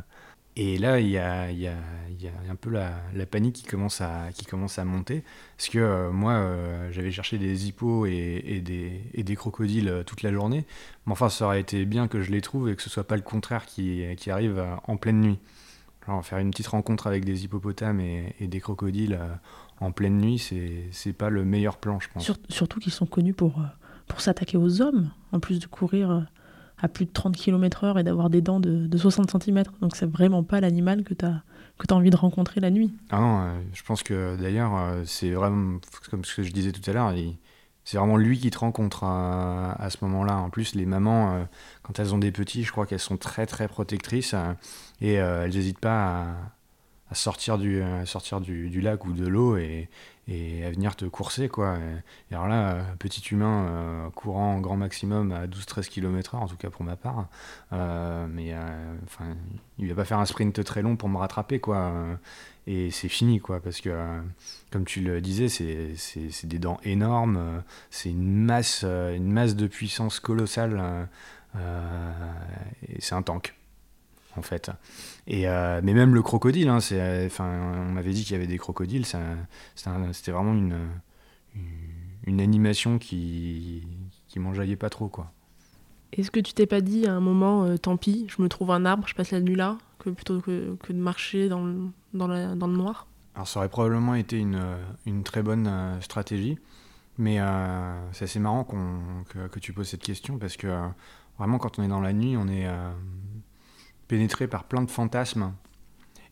Et 0.56 0.78
là, 0.78 1.00
il 1.00 1.10
y 1.10 1.18
a, 1.18 1.52
y 1.52 1.68
a, 1.68 1.74
y 2.20 2.28
a 2.28 2.32
un 2.52 2.56
peu 2.56 2.70
la, 2.70 2.92
la, 3.16 3.26
panique 3.26 3.56
qui 3.56 3.64
commence 3.64 4.02
à, 4.02 4.28
qui 4.36 4.46
commence 4.46 4.78
à 4.78 4.86
monter. 4.86 5.24
Parce 5.58 5.70
que 5.70 5.80
euh, 5.80 6.12
moi, 6.12 6.48
j'avais 6.92 7.12
cherché 7.12 7.40
des 7.40 7.68
hippos 7.68 8.06
et, 8.06 8.44
et, 8.46 8.62
des, 8.62 9.02
et, 9.16 9.24
des, 9.24 9.36
crocodiles 9.36 10.04
toute 10.06 10.22
la 10.22 10.32
journée. 10.32 10.66
Mais 11.08 11.14
enfin, 11.14 11.30
ça 11.30 11.46
aurait 11.46 11.62
été 11.62 11.86
bien 11.86 12.08
que 12.08 12.22
je 12.22 12.32
les 12.32 12.42
trouve 12.42 12.70
et 12.70 12.76
que 12.76 12.84
ce 12.84 12.90
soit 12.92 13.08
pas 13.08 13.16
le 13.16 13.24
contraire 13.24 13.66
qui, 13.66 14.06
qui 14.16 14.30
arrive 14.30 14.64
en 14.88 14.96
pleine 14.96 15.22
nuit. 15.22 15.40
Faire 16.22 16.38
une 16.38 16.52
petite 16.52 16.68
rencontre 16.68 17.08
avec 17.08 17.26
des 17.26 17.46
hippopotames 17.46 18.00
et 18.00 18.36
des 18.42 18.60
crocodiles 18.60 19.18
en 19.80 19.92
pleine 19.92 20.18
nuit, 20.18 20.40
c'est 20.92 21.14
pas 21.14 21.30
le 21.30 21.44
meilleur 21.44 21.78
plan, 21.78 22.00
je 22.00 22.08
pense. 22.14 22.32
surtout 22.50 22.80
qu'ils 22.80 22.92
sont 22.94 23.06
connus 23.06 23.34
pour, 23.34 23.60
euh, 23.60 23.66
pour 24.08 24.22
s'attaquer 24.22 24.58
aux 24.58 24.82
hommes, 24.82 25.10
en 25.32 25.40
plus 25.40 25.60
de 25.60 25.68
courir 25.68 26.12
euh, 26.12 26.22
à 26.82 26.88
plus 26.88 27.06
de 27.06 27.12
30 27.12 27.36
km/h 27.36 28.00
et 28.00 28.04
d'avoir 28.04 28.30
des 28.30 28.42
dents 28.42 28.60
de, 28.60 28.88
de 28.88 28.98
60 28.98 29.44
cm. 29.44 29.64
Donc 29.82 29.96
c'est 29.96 30.10
vraiment 30.10 30.44
pas 30.44 30.62
l'animal 30.62 31.04
que 31.04 31.14
tu 31.14 31.26
as, 31.26 31.44
que 31.78 31.86
as 31.92 31.96
envie 31.96 32.10
de 32.10 32.16
rencontrer 32.16 32.62
la 32.62 32.72
nuit. 32.72 32.94
Ah 33.10 33.20
non, 33.20 33.40
euh, 33.42 33.60
je 33.74 33.84
pense 33.84 34.04
que 34.04 34.38
d'ailleurs, 34.40 34.74
c'est 35.06 35.32
vraiment, 35.32 35.80
comme 36.10 36.24
ce 36.24 36.36
que 36.36 36.44
je 36.44 36.52
disais 36.52 36.72
tout 36.72 36.90
à 36.90 36.94
l'heure, 36.94 37.14
c'est 37.86 37.98
vraiment 37.98 38.18
lui 38.18 38.40
qui 38.40 38.50
te 38.50 38.60
rencontre 38.60 39.04
à, 39.04 39.74
à 39.74 39.90
ce 39.90 39.98
moment-là. 40.02 40.38
En 40.38 40.50
plus, 40.50 40.76
les 40.76 40.86
mamans, 40.86 41.46
quand 41.82 42.00
elles 42.00 42.14
ont 42.14 42.18
des 42.18 42.32
petits, 42.32 42.64
je 42.64 42.72
crois 42.72 42.86
qu'elles 42.86 43.00
sont 43.00 43.18
très 43.18 43.46
très 43.46 43.68
protectrices 43.68 44.36
et 45.02 45.14
elles 45.14 45.52
n'hésitent 45.52 45.80
pas 45.80 46.22
à 46.22 46.26
sortir 47.14 47.58
du, 47.58 47.84
sortir 48.06 48.42
du, 48.42 48.70
du, 48.70 48.82
lac 48.82 49.06
ou 49.06 49.14
de 49.14 49.28
l'eau 49.28 49.58
et, 49.58 49.90
et, 50.28 50.66
à 50.66 50.72
venir 50.72 50.96
te 50.96 51.06
courser. 51.06 51.50
Quoi. 51.50 51.78
Et, 52.32 52.36
alors 52.36 52.48
là, 52.48 52.84
petit 53.00 53.22
humain 53.32 53.68
euh, 53.68 54.10
courant 54.12 54.60
grand 54.60 54.78
maximum 54.78 55.32
à 55.32 55.48
12-13 55.48 55.90
km/h, 55.90 56.38
en 56.38 56.48
tout 56.48 56.56
cas 56.56 56.70
pour 56.70 56.84
ma 56.84 56.96
part, 56.96 57.28
euh, 57.72 58.26
mais 58.30 58.54
euh, 58.54 58.60
enfin, 59.06 59.36
il 59.80 59.90
va 59.90 59.96
pas 59.96 60.06
faire 60.06 60.20
un 60.20 60.26
sprint 60.26 60.64
très 60.64 60.82
long 60.82 60.96
pour 60.96 61.10
me 61.10 61.18
rattraper. 61.18 61.60
Quoi. 61.60 61.92
Et 62.68 62.92
c'est 62.92 63.10
fini, 63.10 63.40
quoi, 63.40 63.60
parce 63.60 63.82
que, 63.82 63.92
comme 64.72 64.86
tu 64.86 65.02
le 65.02 65.20
disais, 65.20 65.50
c'est 65.50 66.48
des 66.48 66.60
dents 66.60 66.80
énormes, 66.84 67.64
c'est 67.90 68.10
une 68.10 68.46
masse, 68.46 68.84
une 68.84 69.32
masse 69.32 69.56
de 69.56 69.68
puissance 69.68 70.22
colossale, 70.22 71.10
et 71.56 73.02
c'est 73.02 73.16
un 73.16 73.22
tank. 73.22 73.54
En 74.36 74.42
fait. 74.42 74.72
Et, 75.28 75.46
mais 75.46 75.94
même 75.94 76.14
le 76.14 76.22
crocodile, 76.22 76.70
hein, 76.70 76.78
enfin, 77.26 77.86
on 77.88 77.92
m'avait 77.92 78.12
dit 78.12 78.24
qu'il 78.24 78.34
y 78.34 78.36
avait 78.36 78.48
des 78.48 78.58
crocodiles, 78.58 79.06
c'était 79.06 80.32
vraiment 80.32 80.54
une, 80.54 80.78
une, 82.26 82.42
animation 82.42 82.98
qui, 82.98 83.88
qui 84.28 84.40
m'enjaillait 84.40 84.76
pas 84.76 84.90
trop, 84.90 85.08
quoi. 85.08 85.32
Est-ce 86.12 86.30
que 86.30 86.40
tu 86.40 86.54
t'es 86.54 86.68
pas 86.68 86.82
dit 86.82 87.08
à 87.08 87.14
un 87.14 87.20
moment, 87.20 87.78
tant 87.78 87.98
pis, 87.98 88.28
je 88.28 88.42
me 88.42 88.48
trouve 88.48 88.72
un 88.72 88.86
arbre, 88.86 89.08
je 89.08 89.16
passe 89.16 89.32
la 89.32 89.40
nuit 89.40 89.56
là, 89.56 89.78
que 90.00 90.10
plutôt 90.10 90.42
que, 90.42 90.76
que 90.84 90.94
de 90.94 91.00
marcher 91.00 91.50
dans 91.50 91.64
le, 91.64 91.76
dans, 92.14 92.28
dans 92.56 92.68
le 92.68 92.78
noir? 92.78 93.08
Alors 93.36 93.48
ça 93.48 93.60
aurait 93.60 93.70
probablement 93.70 94.14
été 94.14 94.38
une, 94.38 94.62
une 95.06 95.24
très 95.24 95.42
bonne 95.42 95.98
stratégie. 96.02 96.60
Mais 97.18 97.40
euh, 97.40 98.12
c'est 98.12 98.26
assez 98.26 98.40
marrant 98.40 98.64
que, 98.64 99.60
tu 99.60 99.74
poses 99.74 99.90
cette 99.90 100.02
question 100.02 100.38
parce 100.38 100.58
que 100.58 100.68
euh, 100.68 100.88
vraiment, 101.38 101.58
quand 101.60 101.78
on 101.78 101.84
est 101.84 101.88
dans 101.88 102.02
la 102.02 102.14
nuit, 102.14 102.36
on 102.38 102.48
est 102.48 102.68
euh, 102.68 102.92
pénétré 104.08 104.48
par 104.48 104.66
plein 104.66 104.82
de 104.82 104.90
fantasmes. 104.90 105.54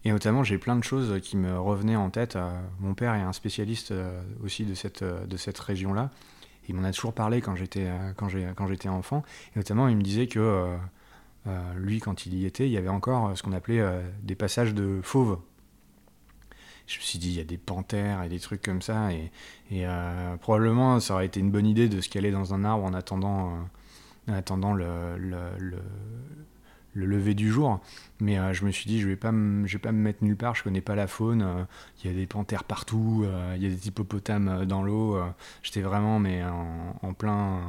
Et 0.04 0.12
notamment, 0.12 0.44
j'ai 0.44 0.58
plein 0.58 0.76
de 0.76 0.84
choses 0.84 1.20
qui 1.22 1.38
me 1.38 1.60
revenaient 1.60 1.96
en 1.96 2.10
tête. 2.10 2.38
mon 2.80 2.96
père 2.96 3.14
est 3.14 3.22
un 3.22 3.34
spécialiste 3.34 3.94
aussi 4.44 4.66
de 4.66 4.74
cette, 4.74 5.04
de 5.04 5.38
cette 5.38 5.60
région-là. 5.60 6.10
Il 6.68 6.76
m'en 6.76 6.84
a 6.84 6.92
toujours 6.92 7.14
parlé 7.14 7.40
quand 7.40 7.56
j'étais, 7.56 7.88
quand, 8.18 8.30
quand 8.56 8.68
j'étais 8.68 8.90
enfant. 8.90 9.24
Et 9.56 9.60
notamment, 9.60 9.88
il 9.88 9.96
me 9.96 10.02
disait 10.02 10.26
que 10.26 10.76
lui, 11.76 12.00
quand 12.00 12.26
il 12.26 12.34
y 12.34 12.48
était, 12.48 12.66
il 12.66 12.72
y 12.72 12.78
avait 12.78 12.90
encore 12.90 13.38
ce 13.38 13.44
qu'on 13.44 13.54
appelait 13.54 13.86
des 14.24 14.34
passages 14.34 14.74
de 14.74 15.02
fauves 15.04 15.38
je 16.92 16.98
me 16.98 17.04
suis 17.04 17.20
dit, 17.20 17.30
il 17.30 17.36
y 17.36 17.40
a 17.40 17.46
des 17.46 17.58
panthères 17.58 18.24
et 18.24 18.30
des 18.30 18.40
trucs 18.40 18.62
comme 18.62 18.82
ça. 18.82 19.12
Et, 19.14 19.32
euh, 19.72 20.36
probablement, 20.38 21.00
ça 21.00 21.14
aurait 21.14 21.26
été 21.26 21.40
une 21.40 21.52
bonne 21.52 21.66
idée 21.66 21.88
de 21.88 22.02
se 22.02 22.10
caler 22.10 22.32
dans 22.32 22.54
un 22.54 22.66
arbre 22.66 22.84
en 22.84 22.94
attendant, 22.94 23.54
euh, 24.28 24.32
en 24.32 24.34
attendant 24.34 24.74
le, 24.74 25.78
lever 26.94 27.34
du 27.34 27.50
jour. 27.50 27.80
Mais 28.20 28.38
euh, 28.38 28.54
je 28.54 28.66
me 28.66 28.72
suis 28.72 28.86
dit, 28.86 29.00
je 29.02 29.08
vais 29.08 29.16
pas 29.16 29.32
vais 29.32 29.80
pas 29.80 29.92
me 29.92 30.00
mettre 30.00 30.24
nulle 30.24 30.38
part, 30.38 30.56
je 30.56 30.64
connais 30.64 30.82
pas 30.82 30.96
la 30.96 31.08
faune. 31.08 31.68
Il 32.04 32.12
y 32.12 32.14
a 32.14 32.16
des 32.16 32.28
panthères 32.28 32.64
partout, 32.64 33.26
il 33.56 33.64
y 33.64 33.66
a 33.66 33.70
des 33.70 33.88
hippopotames 33.88 34.66
dans 34.66 34.84
l'eau. 34.84 35.18
J'étais 35.64 35.82
vraiment 35.82 36.18
en, 36.18 37.14
plein 37.14 37.62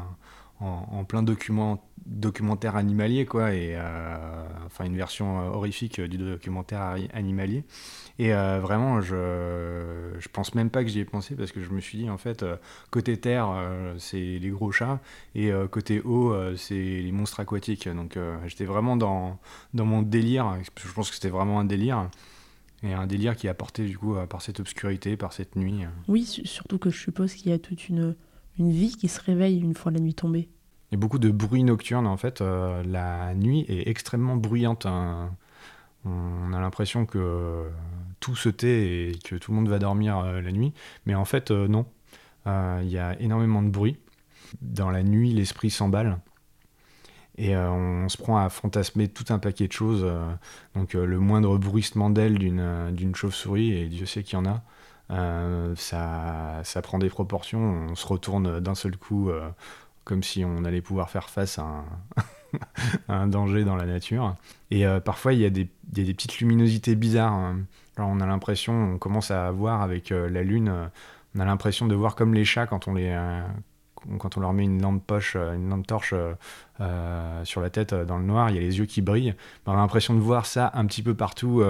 en, 0.63 1.05
plein 1.05 1.23
document, 1.23 1.85
documentaire 2.07 2.77
animalier, 2.77 3.27
quoi, 3.27 3.53
et 3.53 3.75
euh, 3.75 4.47
enfin 4.67 4.85
une 4.85 4.97
version 4.97 5.41
euh, 5.41 5.51
horrifique 5.51 6.01
du 6.01 6.19
documentaire 6.19 6.97
animalier. 7.13 7.65
Et 8.19 8.33
euh, 8.33 8.61
vraiment, 8.61 9.01
je, 9.01 10.13
je 10.19 10.29
pense 10.29 10.55
même 10.55 10.71
pas 10.71 10.85
que 10.85 10.91
j'y 10.91 11.01
ai 11.01 11.05
pensé 11.05 11.35
parce 11.35 11.53
que 11.53 11.63
je 11.63 11.71
me 11.71 11.81
suis 11.81 11.99
dit, 11.99 12.11
en 12.11 12.19
fait, 12.19 12.45
côté 12.91 13.17
terre, 13.17 13.49
c'est 13.99 14.39
les 14.39 14.51
gros 14.51 14.73
chats, 14.73 15.01
et 15.35 15.51
côté 15.71 16.01
eau, 16.01 16.35
c'est 16.57 16.75
les 16.75 17.13
monstres 17.13 17.41
aquatiques. 17.41 17.89
Donc 17.89 18.19
j'étais 18.47 18.65
vraiment 18.65 18.97
dans, 18.97 19.39
dans 19.75 19.87
mon 19.87 20.03
délire, 20.03 20.59
je 20.77 20.93
pense 20.93 21.09
que 21.09 21.15
c'était 21.15 21.31
vraiment 21.31 21.61
un 21.61 21.65
délire. 21.65 22.09
Et 22.85 22.93
un 22.95 23.07
délire 23.07 23.37
qui 23.37 23.47
est 23.47 23.51
apporté 23.51 23.87
du 23.87 23.97
coup 23.97 24.17
par 24.29 24.43
cette 24.43 24.59
obscurité, 24.59 25.17
par 25.17 25.33
cette 25.33 25.55
nuit. 25.55 25.83
Oui, 26.09 26.25
surtout 26.25 26.79
que 26.79 26.91
je 26.91 26.99
suppose 26.99 27.33
qu'il 27.35 27.53
y 27.53 27.55
a 27.55 27.59
toute 27.61 27.89
une, 27.89 28.17
une 28.59 28.71
vie 28.71 28.97
qui 28.97 29.09
se 29.09 29.21
réveille 29.21 29.61
une 29.61 29.75
fois 29.75 29.93
la 29.93 30.01
nuit 30.01 30.15
tombée. 30.15 30.49
Il 30.93 30.97
y 30.97 30.99
a 30.99 31.01
beaucoup 31.01 31.19
de 31.19 31.31
bruit 31.31 31.65
nocturne 31.65 32.07
en 32.07 32.19
fait. 32.19 32.43
Euh, 32.43 32.83
la 32.85 33.35
nuit 33.35 33.65
est 33.67 33.89
extrêmement 33.89 34.37
bruyante. 34.37 34.87
On 36.05 36.53
a 36.53 36.61
l'impression 36.61 37.07
que 37.07 37.71
tout 38.21 38.37
se 38.37 38.51
tait 38.51 39.09
et 39.09 39.19
que 39.25 39.37
tout 39.37 39.53
le 39.53 39.57
monde 39.57 39.69
va 39.69 39.79
dormir 39.79 40.19
euh, 40.19 40.43
la 40.43 40.53
nuit. 40.53 40.75
Mais 41.07 41.15
en 41.15 41.25
fait, 41.25 41.51
euh, 41.51 41.67
non. 41.67 41.87
Il 42.45 42.89
y 42.89 42.99
a 42.99 43.19
énormément 43.21 43.63
de 43.63 43.71
bruit. 43.71 43.97
Dans 44.61 44.91
la 44.91 45.03
nuit, 45.03 45.33
l'esprit 45.33 45.71
s'emballe. 45.71 46.19
Et 47.39 47.57
on 47.57 48.09
se 48.11 48.19
prend 48.19 48.37
à 48.37 48.51
fantasmer 48.51 49.09
tout 49.09 49.33
un 49.33 49.39
paquet 49.39 49.69
de 49.69 49.73
choses. 49.73 50.05
donc 50.75 50.93
le 50.93 51.19
moindre 51.19 51.57
bruissement 51.57 52.11
d'aile 52.11 52.37
d'une 52.37 53.15
chauve-souris, 53.15 53.73
et 53.73 53.87
Dieu 53.87 54.07
sait 54.07 54.25
qu'il 54.25 54.35
y 54.35 54.43
en 54.43 54.45
a, 54.45 54.63
euh, 55.11 55.75
ça, 55.77 56.61
ça, 56.65 56.83
prend 56.83 56.99
des 56.99 57.09
proportions, 57.09 57.61
on 57.91 57.95
se 57.95 58.07
retourne 58.07 58.61
d'un 58.61 58.75
seul 58.75 58.97
coup 58.97 59.31
euh, 59.31 59.49
comme 60.05 60.23
si 60.23 60.45
on 60.45 60.65
allait 60.65 60.81
pouvoir 60.81 61.11
faire 61.11 61.29
face 61.29 61.59
à 61.59 61.85
un, 63.09 63.27
danger 63.27 63.65
dans 63.65 63.77
la 63.77 63.87
nature. 63.87 64.37
Et 64.71 64.87
euh, 64.87 65.01
parfois, 65.01 65.33
il 65.33 65.41
y, 65.41 65.45
a 65.45 65.51
des, 65.51 65.67
petites 65.93 66.39
luminosités 66.39 66.95
bizarres. 66.95 67.33
Hein. 67.33 67.61
On 67.99 68.21
a 68.21 68.27
l'impression, 68.27 68.95
on 68.95 68.99
commence 68.99 69.31
à 69.31 69.51
voir 69.51 69.83
avec 69.83 70.11
la 70.11 70.43
lune, 70.43 70.91
on 71.35 71.41
a 71.41 71.45
l'impression 71.45 71.87
de 71.87 71.95
voir 71.95 72.15
comme 72.15 72.33
les 72.33 72.45
chats 72.45 72.67
quand 72.67 72.89
on 72.89 72.95
les, 72.95 73.15
quand 74.19 74.37
on 74.37 74.41
leur 74.41 74.53
met 74.53 74.65
une 74.65 74.81
lampe 74.81 75.05
poche, 75.07 75.35
euh, 75.37 75.55
une 75.55 75.69
lampe 75.69 75.87
torche 75.87 76.13
euh, 76.13 76.35
euh, 76.81 77.45
sur 77.45 77.61
la 77.61 77.71
tête 77.71 77.95
dans 77.95 78.19
le 78.19 78.25
noir, 78.25 78.51
il 78.51 78.57
y 78.57 78.59
a 78.59 78.63
les 78.63 78.79
yeux 78.79 78.87
qui 78.87 79.03
brillent. 79.03 79.35
On 79.67 79.73
a 79.73 79.77
l'impression 79.77 80.15
de 80.15 80.21
voir 80.21 80.47
ça 80.47 80.71
un 80.75 80.87
petit 80.87 81.03
peu 81.03 81.15
partout 81.15 81.63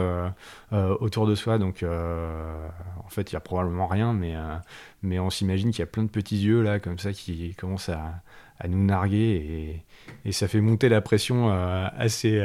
autour 0.73 1.27
de 1.27 1.35
soi. 1.35 1.59
Donc, 1.59 1.85
en 1.85 3.09
fait, 3.09 3.31
il 3.31 3.35
y 3.35 3.37
a 3.37 3.41
probablement 3.41 3.87
rien, 3.87 4.15
mais, 4.15 5.19
on 5.19 5.29
s'imagine 5.29 5.71
qu'il 5.71 5.81
y 5.81 5.83
a 5.83 5.87
plein 5.87 6.05
de 6.05 6.09
petits 6.09 6.39
yeux 6.39 6.63
là, 6.63 6.79
comme 6.79 6.99
ça, 6.99 7.13
qui 7.13 7.55
commencent 7.57 7.91
à, 7.91 8.23
nous 8.69 8.85
narguer 8.85 9.83
et, 10.25 10.33
ça 10.33 10.49
fait 10.49 10.61
monter 10.61 10.89
la 10.89 11.03
pression 11.03 11.51
assez, 11.51 12.41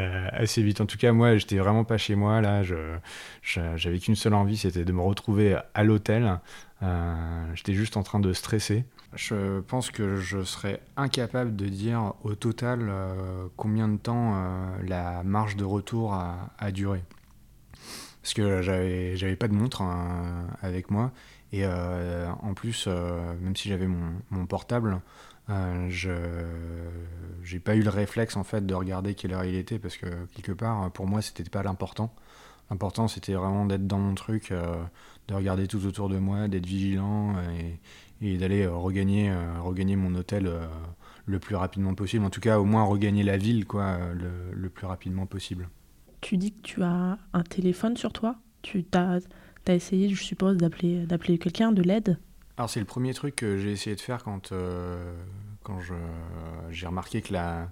vite. 0.58 0.82
En 0.82 0.88
tout 0.88 0.98
cas, 0.98 1.14
moi, 1.14 1.38
j'étais 1.38 1.58
vraiment 1.58 1.86
pas 1.86 1.98
chez 1.98 2.16
moi 2.16 2.42
là. 2.42 2.64
J'avais 3.44 4.00
qu'une 4.00 4.16
seule 4.16 4.34
envie, 4.34 4.58
c'était 4.58 4.84
de 4.84 4.92
me 4.92 5.02
retrouver 5.02 5.58
à 5.74 5.84
l'hôtel. 5.86 6.38
j'étais 7.54 7.74
juste 7.74 7.96
en 7.96 8.04
train 8.04 8.20
de 8.20 8.34
stresser. 8.34 8.84
Je 9.14 9.62
pense 9.62 9.90
que 9.90 10.18
je 10.18 10.44
serais 10.44 10.82
incapable 10.98 11.56
de 11.56 11.66
dire 11.68 12.14
au 12.24 12.36
total 12.36 12.88
euh, 12.90 13.48
combien 13.56 13.88
de 13.88 13.98
temps 13.98 14.34
euh, 14.36 14.78
la 14.86 15.24
marche 15.24 15.56
de 15.56 15.64
retour 15.64 16.14
a, 16.14 16.72
duré. 16.72 17.04
Parce 18.22 18.34
que 18.34 18.62
j'avais, 18.62 19.36
pas 19.38 19.48
de 19.48 19.54
montre 19.54 19.82
hein, 19.82 20.48
avec 20.62 20.92
moi. 20.92 21.12
Et 21.54 21.62
euh, 21.64 22.30
en 22.42 22.54
plus, 22.54 22.88
même 22.88 23.56
si 23.56 23.70
j'avais 23.70 23.88
mon, 23.88 24.46
portable, 24.46 25.00
j'ai 25.90 27.60
pas 27.64 27.76
eu 27.76 27.84
le 27.84 27.90
réflexe 27.90 28.36
en 28.36 28.44
fait 28.44 28.66
de 28.66 28.74
regarder 28.74 29.16
quelle 29.16 29.32
heure 29.32 29.46
il 29.46 29.56
était 29.56 29.80
parce 29.80 29.96
que 29.96 30.08
quelque 30.36 30.52
part, 30.52 30.92
pour 30.92 31.08
moi, 31.08 31.22
c'était 31.22 31.46
pas 31.46 31.64
l'important. 31.64 32.14
L'important, 32.70 33.08
c'était 33.08 33.34
vraiment 33.34 33.66
d'être 33.66 33.88
dans 33.88 34.00
mon 34.00 34.14
truc, 34.14 34.52
de 35.30 35.34
regarder 35.34 35.68
tout 35.68 35.86
autour 35.86 36.10
de 36.10 36.18
moi, 36.18 36.50
d'être 36.50 36.66
vigilant 36.66 37.36
et, 37.58 37.80
et 38.22 38.38
d'aller 38.38 38.64
euh, 38.64 38.76
regagner, 38.76 39.30
euh, 39.30 39.62
regagner 39.62 39.96
mon 39.96 40.14
hôtel 40.16 40.48
euh, 40.48 40.66
le 41.26 41.40
plus 41.40 41.56
rapidement 41.56 41.94
possible. 41.94 42.26
En 42.26 42.30
tout 42.30 42.42
cas, 42.42 42.60
au 42.60 42.66
moins 42.66 42.84
regagner 42.84 43.24
la 43.24 43.38
ville 43.38 43.66
quoi, 43.66 43.98
le, 44.14 44.54
le 44.54 44.70
plus 44.70 44.88
rapidement 44.88 45.26
possible. 45.26 45.70
Tu 46.22 46.38
dis 46.38 46.52
que 46.52 46.62
tu 46.62 46.84
as 46.84 47.18
un 47.34 47.44
téléphone 47.44 47.96
sur 47.96 48.12
toi 48.14 48.36
Tu 48.62 48.86
as, 48.94 49.20
as, 49.68 49.74
essayé, 49.74 50.10
je 50.10 50.24
suppose, 50.24 50.58
d'appeler 50.58 51.38
quelqu'un, 51.38 51.72
de 51.72 51.82
l'aide? 51.84 52.18
Alors, 52.58 52.70
c'est 52.70 52.80
le 52.80 52.86
premier 52.86 53.14
truc 53.14 53.36
que 53.36 53.58
j'ai 53.58 53.72
essayé 53.72 53.96
de 53.96 54.02
faire 54.02 54.24
quand, 54.24 54.52
quand 55.64 55.80
j'ai 56.72 56.88
remarqué 56.88 57.22
que 57.22 57.34
la, 57.34 57.70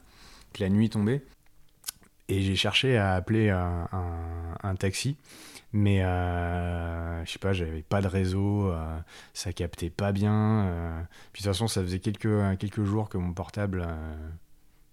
que 0.54 0.62
la 0.62 0.70
nuit 0.70 0.90
tombait. 0.90 1.24
Et 2.28 2.42
j'ai 2.42 2.56
cherché 2.56 2.98
à 2.98 3.14
appeler 3.14 3.50
un, 3.50 3.88
un 4.62 4.75
taxi. 4.75 5.16
Mais 5.77 6.05
euh, 6.05 7.25
je 7.25 7.32
sais 7.34 7.39
pas, 7.39 7.51
j'avais 7.51 7.82
pas 7.82 8.01
de 8.01 8.08
réseau, 8.08 8.72
euh, 8.72 8.98
ça 9.34 9.51
captait 9.51 9.89
pas 9.89 10.13
bien. 10.13 10.63
Euh. 10.67 11.01
puis 11.34 11.41
de 11.41 11.48
toute 11.50 11.53
façon, 11.53 11.67
ça 11.67 11.82
faisait 11.82 12.00
quelques, 12.00 12.58
quelques 12.60 12.86
jours 12.86 13.10
que 13.10 13.17
mon 13.17 13.34
portable, 13.34 13.86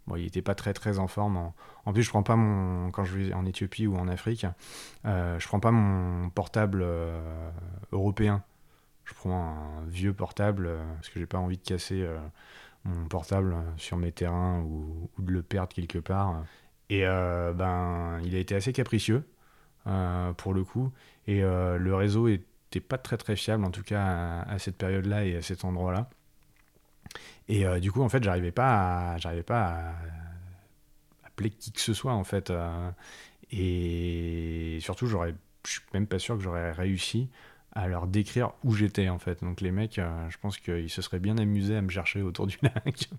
bon, 0.08 0.16
il 0.16 0.26
était 0.26 0.42
pas 0.42 0.56
très 0.56 0.72
très 0.72 0.98
en 0.98 1.06
forme. 1.06 1.52
En, 1.84 1.92
plus, 1.92 2.02
je 2.02 2.10
prends 2.10 2.24
pas 2.24 2.34
mon, 2.34 2.90
quand 2.90 3.04
je 3.04 3.16
vais 3.16 3.32
en 3.32 3.46
Éthiopie 3.46 3.86
ou 3.86 3.96
en 3.96 4.08
Afrique, 4.08 4.44
je 5.04 5.46
prends 5.46 5.60
pas 5.60 5.70
mon 5.70 6.30
portable 6.30 6.84
européen. 7.92 8.42
Je 9.04 9.14
prends 9.14 9.54
un 9.54 9.86
vieux 9.86 10.12
portable 10.12 10.68
parce 10.96 11.10
que 11.10 11.20
j'ai 11.20 11.26
pas 11.26 11.38
envie 11.38 11.58
de 11.58 11.62
casser 11.62 12.04
mon 12.84 13.06
portable 13.06 13.54
sur 13.76 13.98
mes 13.98 14.10
terrains 14.10 14.58
ou, 14.62 15.08
ou, 15.16 15.22
de 15.22 15.30
le 15.30 15.42
perdre 15.44 15.72
quelque 15.72 15.98
part. 15.98 16.42
Et 16.90 17.02
ben, 17.02 18.18
il 18.24 18.34
a 18.34 18.38
été 18.40 18.56
assez 18.56 18.72
capricieux. 18.72 19.24
Euh, 19.88 20.32
pour 20.34 20.54
le 20.54 20.62
coup. 20.62 20.92
Et 21.26 21.42
euh, 21.42 21.76
le 21.76 21.94
réseau 21.94 22.28
était 22.28 22.80
pas 22.80 22.98
très 22.98 23.16
très 23.16 23.34
fiable, 23.34 23.64
en 23.64 23.70
tout 23.72 23.82
cas 23.82 24.42
à, 24.42 24.58
cette 24.58 24.76
période-là 24.76 25.24
et 25.24 25.36
à 25.36 25.42
cet 25.42 25.64
endroit-là. 25.64 26.08
Et 27.48 27.66
euh, 27.66 27.80
du 27.80 27.90
coup, 27.90 28.02
en 28.02 28.08
fait, 28.08 28.22
j'arrivais 28.22 28.52
pas 28.52 29.16
j'arrivais 29.18 29.42
pas 29.42 29.64
à 29.64 29.94
appeler 31.26 31.50
qui 31.50 31.72
que 31.72 31.80
ce 31.80 31.94
soit, 31.94 32.12
en 32.12 32.24
fait. 32.24 32.52
et 33.50 34.78
surtout, 34.80 35.06
j'aurais, 35.06 35.34
je 35.66 35.72
suis 35.72 35.82
même 35.94 36.06
pas 36.06 36.18
sûr 36.20 36.36
que 36.36 36.42
j'aurais 36.42 36.72
réussi 36.72 37.28
à 37.72 37.88
leur 37.88 38.06
décrire 38.06 38.52
où 38.64 38.74
j'étais, 38.74 39.08
en 39.08 39.18
fait. 39.18 39.42
Donc 39.42 39.60
les 39.60 39.72
mecs, 39.72 39.96
je 39.96 40.36
pense 40.38 40.58
qu'ils 40.58 40.90
se 40.90 41.02
seraient 41.02 41.18
bien 41.20 41.38
amusés 41.38 41.76
à 41.76 41.82
me 41.82 41.90
chercher 41.90 42.22
autour 42.22 42.46
du 42.46 42.58
lac. 42.62 43.10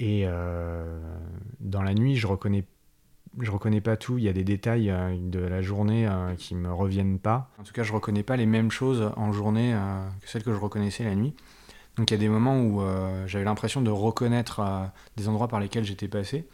Et 0.00 0.26
dans 1.60 1.82
la 1.82 1.94
nuit, 1.94 2.16
je 2.16 2.26
reconnais 2.26 2.64
je 3.40 3.50
reconnais 3.50 3.80
pas 3.80 3.96
tout. 3.96 4.18
Il 4.18 4.24
y 4.24 4.28
a 4.28 4.32
des 4.32 4.44
détails 4.44 4.90
euh, 4.90 5.16
de 5.18 5.40
la 5.40 5.62
journée 5.62 6.06
euh, 6.06 6.34
qui 6.36 6.54
me 6.54 6.72
reviennent 6.72 7.18
pas. 7.18 7.50
En 7.58 7.62
tout 7.62 7.72
cas, 7.72 7.82
je 7.82 7.92
reconnais 7.92 8.22
pas 8.22 8.36
les 8.36 8.46
mêmes 8.46 8.70
choses 8.70 9.10
en 9.16 9.32
journée 9.32 9.74
euh, 9.74 10.08
que 10.20 10.28
celles 10.28 10.44
que 10.44 10.52
je 10.52 10.58
reconnaissais 10.58 11.04
la 11.04 11.14
nuit. 11.14 11.34
Donc 11.96 12.10
il 12.10 12.14
y 12.14 12.16
a 12.16 12.20
des 12.20 12.28
moments 12.28 12.60
où 12.60 12.82
j'avais 13.26 13.44
l'impression 13.44 13.80
de 13.80 13.90
reconnaître 13.92 14.90
des 15.16 15.28
endroits 15.28 15.46
par 15.46 15.60
lesquels 15.60 15.84
j'étais 15.84 16.08
passé, 16.08 16.44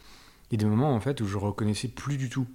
et 0.51 0.59
des 0.59 0.67
moments 0.67 0.95
en 0.95 1.01
fait 1.01 1.23
où 1.23 1.27
je 1.27 1.39
reconnaissais 1.39 1.89
plus 1.89 2.19
du 2.19 2.29
tout 2.29 2.47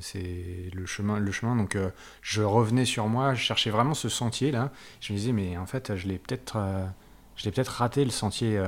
c'est 0.00 0.68
le 0.74 0.84
chemin, 0.84 1.20
le 1.20 1.30
chemin. 1.30 1.54
Donc, 1.54 1.78
je 2.22 2.42
revenais 2.42 2.84
sur 2.84 3.06
moi, 3.06 3.34
je 3.34 3.40
cherchais 3.40 3.70
vraiment 3.70 3.94
ce 3.94 4.08
sentier 4.08 4.50
là. 4.50 4.72
Je 5.00 5.12
me 5.12 5.18
disais, 5.18 5.32
mais 5.32 5.56
en 5.58 5.64
fait, 5.64 5.94
je 5.94 6.08
l'ai 6.08 6.18
peut-être, 6.18 6.58
je 7.36 7.44
l'ai 7.44 7.52
peut-être 7.52 7.68
raté 7.68 8.04
le 8.04 8.10
sentier. 8.10 8.60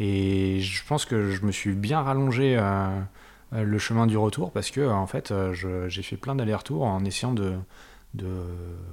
et 0.00 0.60
je 0.60 0.84
pense 0.84 1.04
que 1.04 1.30
je 1.30 1.46
me 1.46 1.52
suis 1.52 1.74
bien 1.74 2.00
rallongé 2.00 2.58
le 3.52 3.78
chemin 3.78 4.06
du 4.06 4.16
retour 4.16 4.50
parce 4.50 4.70
que 4.70 4.88
en 4.88 5.06
fait, 5.06 5.32
j'ai 5.52 6.02
fait 6.02 6.16
plein 6.16 6.34
d'allers-retours 6.34 6.82
en 6.82 7.04
essayant 7.04 7.32
de 7.32 7.56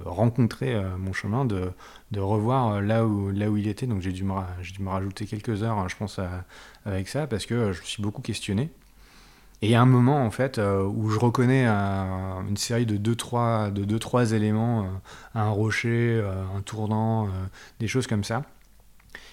rencontrer 0.04 0.74
euh, 0.74 0.96
mon 0.98 1.12
chemin, 1.12 1.44
de, 1.44 1.72
revoir 2.16 2.74
euh, 2.74 2.80
là 2.80 3.06
où, 3.06 3.30
là 3.30 3.50
où 3.50 3.56
il 3.56 3.68
était. 3.68 3.86
Donc 3.86 4.00
j'ai 4.00 4.12
dû, 4.12 4.24
me, 4.24 4.34
dû 4.62 4.82
me 4.82 4.90
rajouter 4.90 5.26
quelques 5.26 5.62
heures, 5.62 5.78
hein, 5.78 5.86
je 5.88 5.96
pense, 5.96 6.20
avec 6.84 7.08
ça, 7.08 7.26
parce 7.26 7.46
que 7.46 7.72
je 7.72 7.80
me 7.80 7.86
suis 7.86 8.02
beaucoup 8.02 8.22
questionné. 8.22 8.70
Et 9.62 9.70
il 9.70 9.74
un 9.76 9.86
moment, 9.86 10.24
en 10.24 10.30
fait, 10.30 10.58
euh, 10.58 10.84
où 10.84 11.08
je 11.08 11.18
reconnais 11.18 11.66
une 11.66 12.56
série 12.56 12.86
de 12.86 12.98
2-3 12.98 13.72
de 13.72 13.84
deux, 13.84 13.98
trois 13.98 14.32
éléments, 14.32 14.86
un 15.34 15.48
rocher, 15.48 16.22
un 16.54 16.60
tournant, 16.60 17.28
des 17.80 17.86
choses 17.86 18.06
comme 18.06 18.24
ça. 18.24 18.42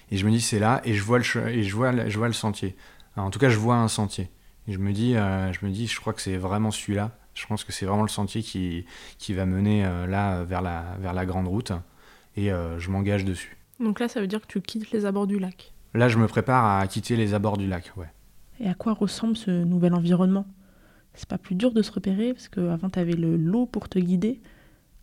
Et 0.09 0.17
je 0.17 0.25
me 0.25 0.31
dis, 0.31 0.41
c'est 0.41 0.59
là, 0.59 0.81
et 0.85 0.93
je 0.93 1.03
vois 1.03 1.19
le, 1.19 1.49
et 1.49 1.63
je 1.63 1.75
vois, 1.75 2.07
je 2.07 2.17
vois 2.17 2.27
le 2.27 2.33
sentier. 2.33 2.75
en 3.17 3.29
tout 3.29 3.39
cas, 3.39 3.49
je 3.49 3.57
vois 3.57 3.75
un 3.75 3.87
sentier. 3.87 4.29
Et 4.67 4.73
je 4.73 4.79
me 4.79 4.91
dis, 4.93 5.13
je 5.13 5.65
me 5.65 5.71
dis, 5.71 5.87
je 5.87 5.99
crois 5.99 6.13
que 6.13 6.21
c'est 6.21 6.37
vraiment 6.37 6.71
celui-là. 6.71 7.11
Je 7.33 7.45
pense 7.47 7.63
que 7.63 7.71
c'est 7.71 7.85
vraiment 7.85 8.03
le 8.03 8.09
sentier 8.09 8.43
qui, 8.43 8.85
qui 9.17 9.33
va 9.33 9.45
mener 9.45 9.85
euh, 9.85 10.05
là 10.05 10.43
vers 10.43 10.61
la, 10.61 10.97
vers 10.99 11.13
la 11.13 11.25
grande 11.25 11.47
route 11.47 11.71
et 12.35 12.51
euh, 12.51 12.79
je 12.79 12.89
m'engage 12.91 13.25
dessus. 13.25 13.57
Donc 13.79 13.99
là, 13.99 14.07
ça 14.07 14.19
veut 14.19 14.27
dire 14.27 14.41
que 14.41 14.47
tu 14.47 14.61
quittes 14.61 14.91
les 14.91 15.05
abords 15.05 15.27
du 15.27 15.39
lac 15.39 15.73
Là, 15.93 16.07
je 16.07 16.17
me 16.17 16.27
prépare 16.27 16.79
à 16.79 16.87
quitter 16.87 17.15
les 17.15 17.33
abords 17.33 17.57
du 17.57 17.67
lac, 17.67 17.91
ouais. 17.97 18.11
Et 18.59 18.69
à 18.69 18.73
quoi 18.73 18.93
ressemble 18.93 19.35
ce 19.35 19.51
nouvel 19.51 19.93
environnement? 19.93 20.45
C'est 21.13 21.27
pas 21.27 21.37
plus 21.37 21.55
dur 21.55 21.73
de 21.73 21.81
se 21.81 21.91
repérer 21.91 22.33
parce 22.33 22.47
qu'avant, 22.47 22.89
tu 22.89 22.99
avais 22.99 23.13
le 23.13 23.35
lot 23.35 23.65
pour 23.65 23.89
te 23.89 23.99
guider. 23.99 24.39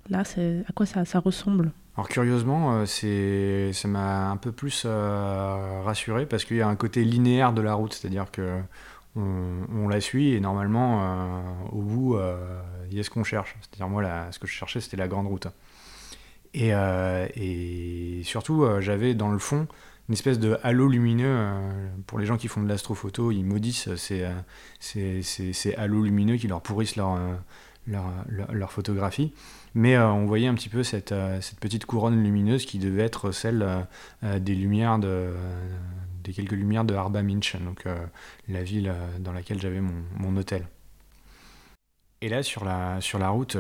Là, 0.09 0.23
à 0.67 0.73
quoi 0.73 0.87
ça, 0.87 1.05
ça 1.05 1.19
ressemble? 1.19 1.73
Alors 1.97 2.09
curieusement, 2.09 2.75
euh, 2.75 2.87
c'est, 2.87 3.73
ça 3.73 3.89
m'a 3.89 4.31
un 4.31 4.37
peu 4.37 4.53
plus 4.53 4.87
rassuré 4.87 6.25
parce 6.25 6.45
qu'il 6.45 6.59
y 6.59 6.63
a 6.63 6.69
un 6.69 6.77
côté 6.77 7.05
linéaire 7.05 7.53
de 7.53 7.61
la 7.61 7.75
route, 7.75 7.93
c'est-à-dire 7.93 8.31
que 8.31 8.61
on, 9.19 9.89
la 9.89 10.01
suit 10.01 10.35
et 10.35 10.41
normalement, 10.41 11.03
euh, 11.03 11.43
au 11.73 11.83
bout, 11.83 12.17
euh, 12.17 12.61
il 12.91 12.97
y 12.97 13.01
a 13.01 13.03
ce 13.03 13.11
qu'on 13.11 13.25
cherche. 13.25 13.57
C'est-à-dire, 13.61 13.89
moi, 13.89 14.05
ce 14.31 14.39
que 14.39 14.47
je 14.47 14.53
cherchais, 14.53 14.81
c'était 14.81 14.97
la 14.97 15.09
grande 15.09 15.27
route. 15.27 15.49
Et, 16.55 16.75
euh, 16.75 18.23
surtout, 18.23 18.67
j'avais 18.81 19.15
dans 19.15 19.31
le 19.31 19.39
fond 19.39 19.67
une 20.09 20.15
espèce 20.15 20.39
de 20.39 20.59
halo 20.63 20.89
lumineux. 20.89 21.53
pour 22.07 22.19
les 22.19 22.25
gens 22.25 22.39
qui 22.39 22.49
font 22.49 22.63
de 22.63 22.69
l'astrophoto, 22.69 23.31
ils 23.31 23.45
maudissent 23.45 23.95
ces, 23.97 24.27
ces, 24.81 25.23
ces, 25.23 25.75
halos 25.75 26.03
lumineux 26.03 26.37
qui 26.37 26.49
leur 26.49 26.63
pourrissent 26.63 26.97
leur, 26.97 27.19
leur, 27.89 28.73
photographie. 28.73 29.33
Mais 29.75 29.99
on 29.99 30.27
voyait 30.27 30.49
un 30.49 30.55
petit 30.55 30.69
peu 30.69 30.83
cette, 30.83 31.15
cette, 31.41 31.61
petite 31.61 31.87
couronne 31.87 32.23
lumineuse 32.23 32.67
qui 32.67 32.79
devait 32.79 33.03
être 33.03 33.33
celle 33.33 33.87
des 34.23 34.55
lumières 34.55 34.99
de, 34.99 35.33
quelques 36.33 36.53
lumières 36.53 36.85
de 36.85 36.95
Arba 36.95 37.23
Minch, 37.23 37.57
donc 37.57 37.87
euh, 37.87 37.97
la 38.49 38.63
ville 38.63 38.89
euh, 38.89 39.19
dans 39.19 39.33
laquelle 39.33 39.61
j'avais 39.61 39.81
mon, 39.81 40.37
hôtel. 40.37 40.67
Et 42.21 42.29
là, 42.29 42.43
sur 42.43 42.65
la, 42.65 43.01
sur 43.01 43.19
la 43.19 43.29
route, 43.29 43.57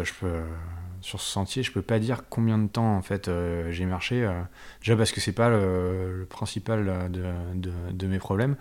sur 1.00 1.20
ce 1.20 1.32
sentier, 1.32 1.62
je 1.62 1.72
peux 1.72 1.82
pas 1.82 1.98
dire 1.98 2.24
combien 2.28 2.58
de 2.58 2.66
temps 2.66 2.96
en 2.96 3.02
fait 3.02 3.28
euh, 3.28 3.70
j'ai 3.70 3.86
marché. 3.86 4.28
déjà 4.80 4.96
parce 4.96 5.12
que 5.12 5.20
c'est 5.20 5.32
pas 5.32 5.48
le, 5.48 6.26
principal 6.28 7.10
de, 7.10 7.72
de, 7.92 8.06
mes 8.06 8.18
problèmes, 8.18 8.56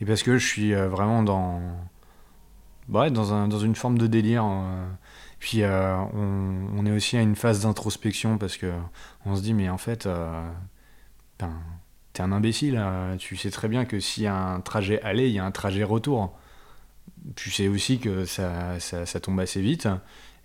et 0.00 0.06
parce 0.06 0.22
que 0.22 0.38
je 0.38 0.46
suis 0.46 0.74
vraiment 0.74 1.22
dans, 1.22 1.60
ouais, 2.88 3.10
dans, 3.10 3.32
un, 3.32 3.48
dans 3.48 3.58
une 3.58 3.74
forme 3.74 3.98
de 3.98 4.06
délire. 4.06 4.44
Puis 5.38 5.62
on, 5.64 6.68
on, 6.76 6.86
est 6.86 6.92
aussi 6.92 7.16
à 7.16 7.22
une 7.22 7.36
phase 7.36 7.62
d'introspection 7.62 8.38
parce 8.38 8.56
que 8.56 8.72
on 9.26 9.36
se 9.36 9.42
dit 9.42 9.54
mais 9.54 9.68
en 9.68 9.78
fait, 9.78 10.08
ben, 11.38 11.52
t'es 12.12 12.22
un 12.22 12.32
imbécile. 12.32 12.76
Hein. 12.76 13.16
Tu 13.18 13.36
sais 13.36 13.50
très 13.50 13.68
bien 13.68 13.84
que 13.84 14.00
s'il 14.00 14.24
y 14.24 14.26
a 14.26 14.34
un 14.34 14.60
trajet 14.60 15.00
aller, 15.02 15.28
il 15.28 15.34
y 15.34 15.38
a 15.38 15.44
un 15.44 15.50
trajet 15.50 15.84
retour. 15.84 16.36
Tu 17.36 17.50
sais 17.50 17.68
aussi 17.68 17.98
que 17.98 18.24
ça, 18.24 18.80
ça, 18.80 19.20
tombe 19.20 19.38
assez 19.40 19.60
vite. 19.60 19.88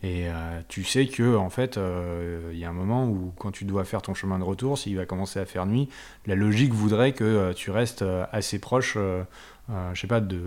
Et 0.03 0.29
euh, 0.29 0.61
tu 0.67 0.83
sais 0.83 1.07
que 1.07 1.35
en 1.35 1.49
fait, 1.49 1.77
euh, 1.77 2.51
il 2.53 2.59
y 2.59 2.65
a 2.65 2.69
un 2.69 2.73
moment 2.73 3.07
où 3.07 3.33
quand 3.37 3.51
tu 3.51 3.65
dois 3.65 3.83
faire 3.83 4.03
ton 4.03 4.13
chemin 4.13 4.37
de 4.37 4.43
retour, 4.43 4.77
s'il 4.77 4.95
va 4.95 5.07
commencer 5.07 5.39
à 5.39 5.45
faire 5.45 5.65
nuit, 5.65 5.89
la 6.27 6.35
logique 6.35 6.71
voudrait 6.71 7.13
que 7.13 7.23
euh, 7.23 7.53
tu 7.53 7.71
restes 7.71 8.05
assez 8.31 8.59
proche, 8.59 8.95
je 8.95 9.99
sais 9.99 10.07
pas, 10.07 10.21
de, 10.21 10.37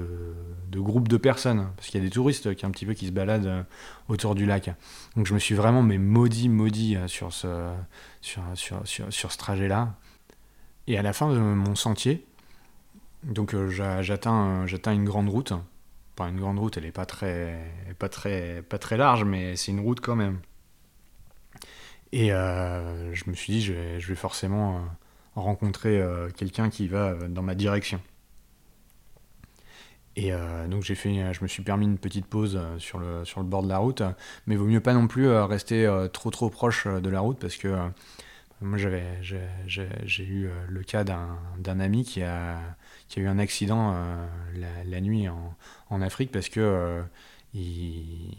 groupes 0.76 1.08
de 1.08 1.16
personnes, 1.16 1.68
parce 1.76 1.88
qu'il 1.88 2.00
y 2.00 2.02
a 2.02 2.06
des 2.06 2.12
touristes 2.12 2.54
qui 2.54 2.64
un 2.64 2.70
petit 2.70 2.86
peu 2.86 2.94
qui 2.94 3.08
se 3.08 3.12
baladent 3.12 3.66
autour 4.08 4.36
du 4.36 4.46
lac. 4.46 4.70
Donc 5.16 5.26
je 5.26 5.34
me 5.34 5.40
suis 5.40 5.56
vraiment 5.56 5.82
mais 5.82 5.98
maudit, 5.98 6.48
maudit 6.48 6.96
sur 7.08 7.32
ce, 7.32 7.72
sur, 8.20 8.42
sur, 8.54 8.82
sur, 8.86 9.32
ce 9.32 9.36
trajet-là. 9.36 9.94
Et 10.86 10.96
à 10.96 11.02
la 11.02 11.12
fin 11.12 11.32
de 11.32 11.38
mon 11.38 11.74
sentier, 11.74 12.24
donc 13.24 13.54
j'atteins, 13.68 14.64
j'atteins 14.66 14.92
une 14.92 15.04
grande 15.04 15.28
route. 15.28 15.52
Une 16.28 16.38
grande 16.40 16.58
route, 16.58 16.76
elle 16.76 16.86
est 16.86 16.92
pas 16.92 17.06
très, 17.06 17.58
pas 17.98 18.08
très, 18.08 18.62
pas 18.62 18.78
très 18.78 18.96
large, 18.96 19.24
mais 19.24 19.56
c'est 19.56 19.72
une 19.72 19.80
route 19.80 20.00
quand 20.00 20.16
même. 20.16 20.40
Et 22.12 22.32
euh, 22.32 23.14
je 23.14 23.24
me 23.28 23.34
suis 23.34 23.52
dit, 23.52 23.62
je 23.62 23.72
vais, 23.72 24.14
forcément 24.14 24.76
euh, 24.76 24.80
rencontrer 25.36 26.02
quelqu'un 26.36 26.70
qui 26.70 26.88
va 26.88 27.14
dans 27.14 27.42
ma 27.42 27.54
direction. 27.54 28.00
Et 30.16 30.32
donc 30.68 30.82
j'ai 30.82 30.96
fait, 30.96 31.32
je 31.32 31.42
me 31.42 31.48
suis 31.48 31.62
permis 31.62 31.86
une 31.86 31.96
petite 31.96 32.26
pause 32.26 32.60
sur 32.78 32.98
le, 32.98 33.24
sur 33.24 33.40
le 33.40 33.46
bord 33.46 33.62
de 33.62 33.68
la 33.68 33.78
route, 33.78 34.02
mais 34.46 34.56
vaut 34.56 34.66
mieux 34.66 34.80
pas 34.80 34.92
non 34.92 35.06
plus 35.06 35.28
rester 35.30 35.88
trop 36.12 36.30
trop 36.30 36.50
proche 36.50 36.86
de 36.86 37.08
la 37.08 37.20
route 37.20 37.38
parce 37.38 37.56
que 37.56 37.68
moi, 38.62 38.76
j'avais, 38.76 39.04
j'ai 39.22 40.24
eu 40.24 40.46
euh, 40.46 40.50
le 40.68 40.82
cas 40.82 41.02
d'un 41.02 41.80
ami 41.80 42.04
qui 42.04 42.22
a, 42.22 42.58
qui 43.08 43.18
a 43.20 43.22
eu 43.22 43.26
un 43.26 43.38
accident 43.38 43.94
euh, 43.94 44.26
la, 44.84 45.00
nuit 45.00 45.28
en, 45.28 45.54
en, 45.88 46.02
Afrique 46.02 46.30
parce 46.30 46.50
que 46.50 46.60
euh, 46.60 47.02
il, 47.54 48.36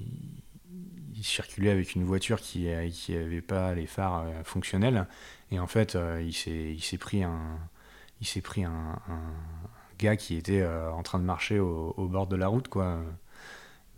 circulait 1.23 1.69
avec 1.69 1.93
une 1.93 2.03
voiture 2.03 2.41
qui 2.41 2.65
n'avait 2.65 3.41
pas 3.41 3.75
les 3.75 3.85
phares 3.85 4.25
fonctionnels 4.43 5.05
et 5.51 5.59
en 5.59 5.67
fait 5.67 5.95
il 6.19 6.33
s'est 6.33 6.97
pris 6.97 7.21
un 7.21 7.59
il 8.21 8.25
s'est 8.25 8.41
pris 8.41 8.63
un, 8.63 8.99
gars 9.99 10.15
qui 10.15 10.35
était 10.35 10.65
en 10.65 11.03
train 11.03 11.19
de 11.19 11.23
marcher 11.23 11.59
au, 11.59 11.93
au, 11.95 12.07
bord 12.07 12.25
de 12.25 12.35
la 12.35 12.47
route 12.47 12.69
quoi 12.69 12.97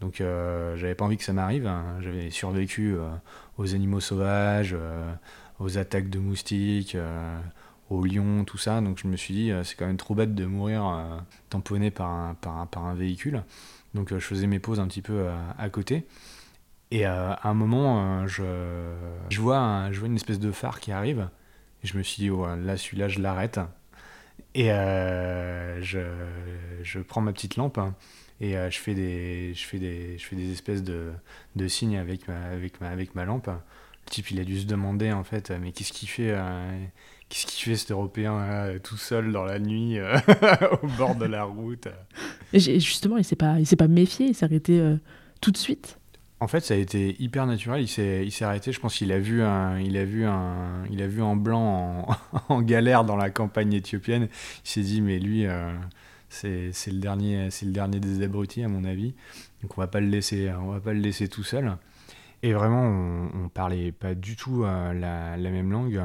donc 0.01 0.15
j'avais 0.17 0.95
pas 0.95 1.05
envie 1.05 1.15
que 1.15 1.23
ça 1.23 1.31
m'arrive 1.31 1.65
hein. 1.65 1.97
j'avais 2.01 2.29
survécu 2.29 2.97
aux 3.57 3.73
animaux 3.73 4.01
sauvages 4.01 4.75
aux 5.59 5.77
attaques 5.77 6.09
de 6.09 6.19
moustiques, 6.19 6.95
euh, 6.95 7.39
aux 7.89 8.05
lions, 8.05 8.43
tout 8.45 8.57
ça. 8.57 8.81
Donc 8.81 8.99
je 9.01 9.07
me 9.07 9.15
suis 9.15 9.33
dit, 9.33 9.51
euh, 9.51 9.63
c'est 9.63 9.75
quand 9.75 9.85
même 9.85 9.97
trop 9.97 10.15
bête 10.15 10.35
de 10.35 10.45
mourir 10.45 10.85
euh, 10.85 11.19
tamponné 11.49 11.91
par 11.91 12.07
un, 12.07 12.95
véhicule. 12.95 13.43
Donc 13.93 14.09
je 14.09 14.19
faisais 14.19 14.47
mes 14.47 14.59
pauses 14.59 14.79
un 14.79 14.87
petit 14.87 15.01
peu 15.01 15.27
à 15.57 15.69
côté. 15.69 16.05
Et 16.91 17.05
à 17.05 17.39
un 17.43 17.53
moment, 17.53 18.27
je, 18.27 18.43
vois 19.39 19.89
une 20.03 20.15
espèce 20.15 20.39
de 20.39 20.51
phare 20.51 20.79
qui 20.79 20.91
arrive. 20.91 21.29
Et 21.83 21.87
je 21.87 21.97
me 21.97 22.03
suis 22.03 22.23
dit, 22.23 22.29
là, 22.65 22.77
celui-là, 22.77 23.07
je 23.07 23.19
l'arrête. 23.19 23.59
Et 24.55 24.69
je, 24.69 25.99
prends 27.07 27.21
ma 27.21 27.33
petite 27.33 27.55
lampe 27.55 27.79
et 28.41 28.53
je, 28.53 28.79
fais 28.79 28.95
des, 28.95 29.53
espèces 30.51 30.83
de, 30.83 31.13
signes 31.67 31.97
avec 31.97 33.15
ma 33.15 33.25
lampe 33.25 33.49
le 34.05 34.11
type, 34.11 34.31
il 34.31 34.39
a 34.39 34.43
dû 34.43 34.59
se 34.59 34.65
demander, 34.65 35.11
en 35.11 35.23
fait, 35.23 35.51
mais 35.51 35.71
qu'est-ce 35.71 35.93
qu'il 35.93 36.09
fait 36.09 36.31
euh, 36.31 36.85
Qu'est-ce 37.29 37.45
qu'il 37.47 37.71
fait 37.71 37.77
cet 37.77 37.91
Européen 37.91 38.75
tout 38.83 38.97
seul 38.97 39.31
dans 39.31 39.43
la 39.43 39.59
nuit 39.59 39.97
euh, 39.97 40.17
au 40.83 40.87
bord 40.87 41.15
de 41.15 41.25
la 41.25 41.45
route 41.45 41.87
Justement, 42.53 43.17
il 43.17 43.23
s'est 43.23 43.35
pas, 43.35 43.59
il 43.59 43.65
s'est 43.65 43.75
pas 43.75 43.87
méfié, 43.87 44.27
il 44.27 44.35
s'est 44.35 44.45
arrêté 44.45 44.79
euh, 44.79 44.97
tout 45.41 45.51
de 45.51 45.57
suite? 45.57 45.97
En 46.39 46.47
fait, 46.47 46.59
ça 46.59 46.73
a 46.73 46.77
été 46.77 47.15
hyper 47.19 47.47
naturel. 47.47 47.81
Il 47.81 47.87
s'est, 47.87 48.25
il 48.25 48.31
s'est 48.31 48.43
arrêté. 48.43 48.71
Je 48.73 48.79
pense 48.79 48.95
qu'il 48.95 49.11
a 49.13 49.19
vu 49.19 49.41
un, 49.41 49.79
il 49.79 49.97
a 49.97 50.03
vu 50.03 50.25
un, 50.25 50.83
il 50.91 51.01
a 51.01 51.07
vu 51.07 51.21
en 51.21 51.35
blanc 51.35 52.05
en, 52.49 52.61
galère 52.61 53.05
dans 53.05 53.15
la 53.15 53.29
campagne 53.29 53.73
éthiopienne. 53.73 54.27
Il 54.65 54.69
s'est 54.69 54.81
dit, 54.81 55.01
mais 55.01 55.19
lui, 55.19 55.45
c'est, 56.27 56.71
c'est 56.73 56.91
le 56.91 56.99
dernier, 56.99 57.49
c'est 57.49 57.65
le 57.65 57.71
dernier 57.71 57.99
des 57.99 58.21
abrutis 58.23 58.63
à 58.63 58.67
mon 58.67 58.83
avis. 58.83 59.13
Donc 59.61 59.77
on 59.77 59.81
va 59.81 59.87
pas 59.87 60.01
le 60.01 60.07
laisser, 60.07 60.51
on 60.51 60.71
va 60.71 60.81
pas 60.81 60.93
le 60.93 60.99
laisser 60.99 61.29
tout 61.29 61.43
seul. 61.43 61.77
Et 62.43 62.51
vraiment, 62.51 62.83
on, 62.83 63.45
on 63.45 63.49
parlait 63.49 63.93
pas 63.93 64.15
du 64.15 64.35
tout 64.35 64.65
euh, 64.65 64.93
la, 64.93 65.37
même 65.37 65.71
langue. 65.71 66.01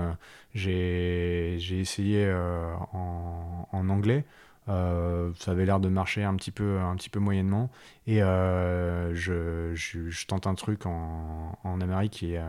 J'ai 0.55 1.57
essayé 1.81 2.25
euh, 2.27 2.75
en, 2.93 3.89
anglais. 3.89 4.25
Euh, 4.69 5.33
ça 5.39 5.53
avait 5.53 5.65
l'air 5.65 5.81
de 5.81 5.89
marcher 5.89 6.23
un 6.25 6.37
petit 6.37 6.53
peu, 6.53 6.79
un 6.79 6.95
petit 6.95 7.11
peu 7.11 7.19
moyennement. 7.19 7.71
Et 8.07 8.23
euh, 8.23 9.13
je, 9.17 9.75
je, 9.75 10.27
tente 10.27 10.47
un 10.47 10.55
truc 10.55 10.87
en, 10.87 11.59
en 11.65 11.81
Amérique 11.81 12.13
qui 12.13 12.35
est 12.35 12.41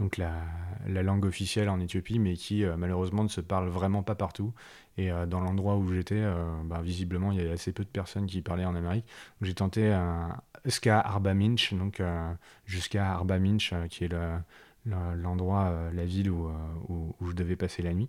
donc 0.00 0.16
la, 0.16 0.32
la, 0.88 1.02
langue 1.04 1.24
officielle 1.24 1.68
en 1.68 1.78
Éthiopie, 1.78 2.18
mais 2.18 2.34
qui 2.34 2.64
malheureusement 2.76 3.22
ne 3.22 3.28
se 3.28 3.40
parle 3.40 3.68
vraiment 3.68 4.02
pas 4.02 4.16
partout. 4.16 4.52
Et 4.96 5.10
dans 5.28 5.40
l'endroit 5.40 5.76
où 5.76 5.92
j'étais, 5.92 6.24
bah, 6.64 6.80
visiblement, 6.82 7.30
il 7.30 7.38
y 7.38 7.40
avait 7.40 7.52
assez 7.52 7.72
peu 7.72 7.84
de 7.84 7.88
personnes 7.88 8.26
qui 8.26 8.42
parlaient 8.42 8.64
en 8.64 8.74
Amérique. 8.74 9.04
J'ai 9.42 9.54
tenté 9.54 9.96
jusqu'à 10.64 11.00
Arba 11.00 11.34
Minch, 11.34 11.74
donc 11.74 12.02
jusqu'à 12.64 13.12
Arba 13.12 13.38
Minch, 13.38 13.72
qui 13.90 14.04
est 14.04 14.14
l'endroit, 14.86 15.90
la 15.92 16.04
ville 16.04 16.30
où, 16.30 16.50
je 17.26 17.32
devais 17.32 17.56
passer 17.56 17.82
la 17.82 17.94
nuit. 17.94 18.08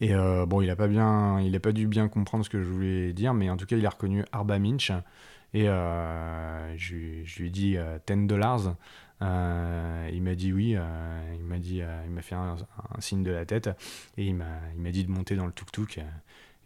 Et 0.00 0.14
euh, 0.14 0.46
bon, 0.46 0.60
il 0.60 0.66
n'a 0.66 0.76
pas, 0.76 0.88
bien, 0.88 1.40
il 1.40 1.54
a 1.54 1.60
pas 1.60 1.72
dû 1.72 1.86
bien 1.86 2.08
comprendre 2.08 2.44
ce 2.44 2.50
que 2.50 2.62
je 2.62 2.68
voulais 2.68 3.12
dire, 3.12 3.34
mais 3.34 3.48
en 3.50 3.56
tout 3.56 3.66
cas, 3.66 3.76
il 3.76 3.86
a 3.86 3.90
reconnu 3.90 4.24
Arba 4.32 4.58
Minch. 4.58 4.90
Et 5.52 5.68
euh, 5.68 6.76
je, 6.76 6.94
lui 7.38 7.46
ai 7.46 7.50
dit 7.50 7.70
10 7.72 7.76
euh, 7.76 8.26
dollars. 8.26 8.76
il 9.20 10.22
m'a 10.22 10.34
dit 10.34 10.52
oui. 10.52 10.76
il 11.34 11.44
m'a 11.44 11.58
dit, 11.58 11.80
il 12.06 12.10
m'a 12.10 12.22
fait 12.22 12.34
un, 12.34 12.56
signe 12.98 13.22
de 13.22 13.30
la 13.30 13.46
tête 13.46 13.70
et 14.16 14.26
il 14.26 14.34
m'a, 14.34 14.60
il 14.74 14.82
m'a 14.82 14.90
dit 14.90 15.04
de 15.04 15.10
monter 15.10 15.36
dans 15.36 15.46
le 15.46 15.52
tuk-tuk. 15.52 16.00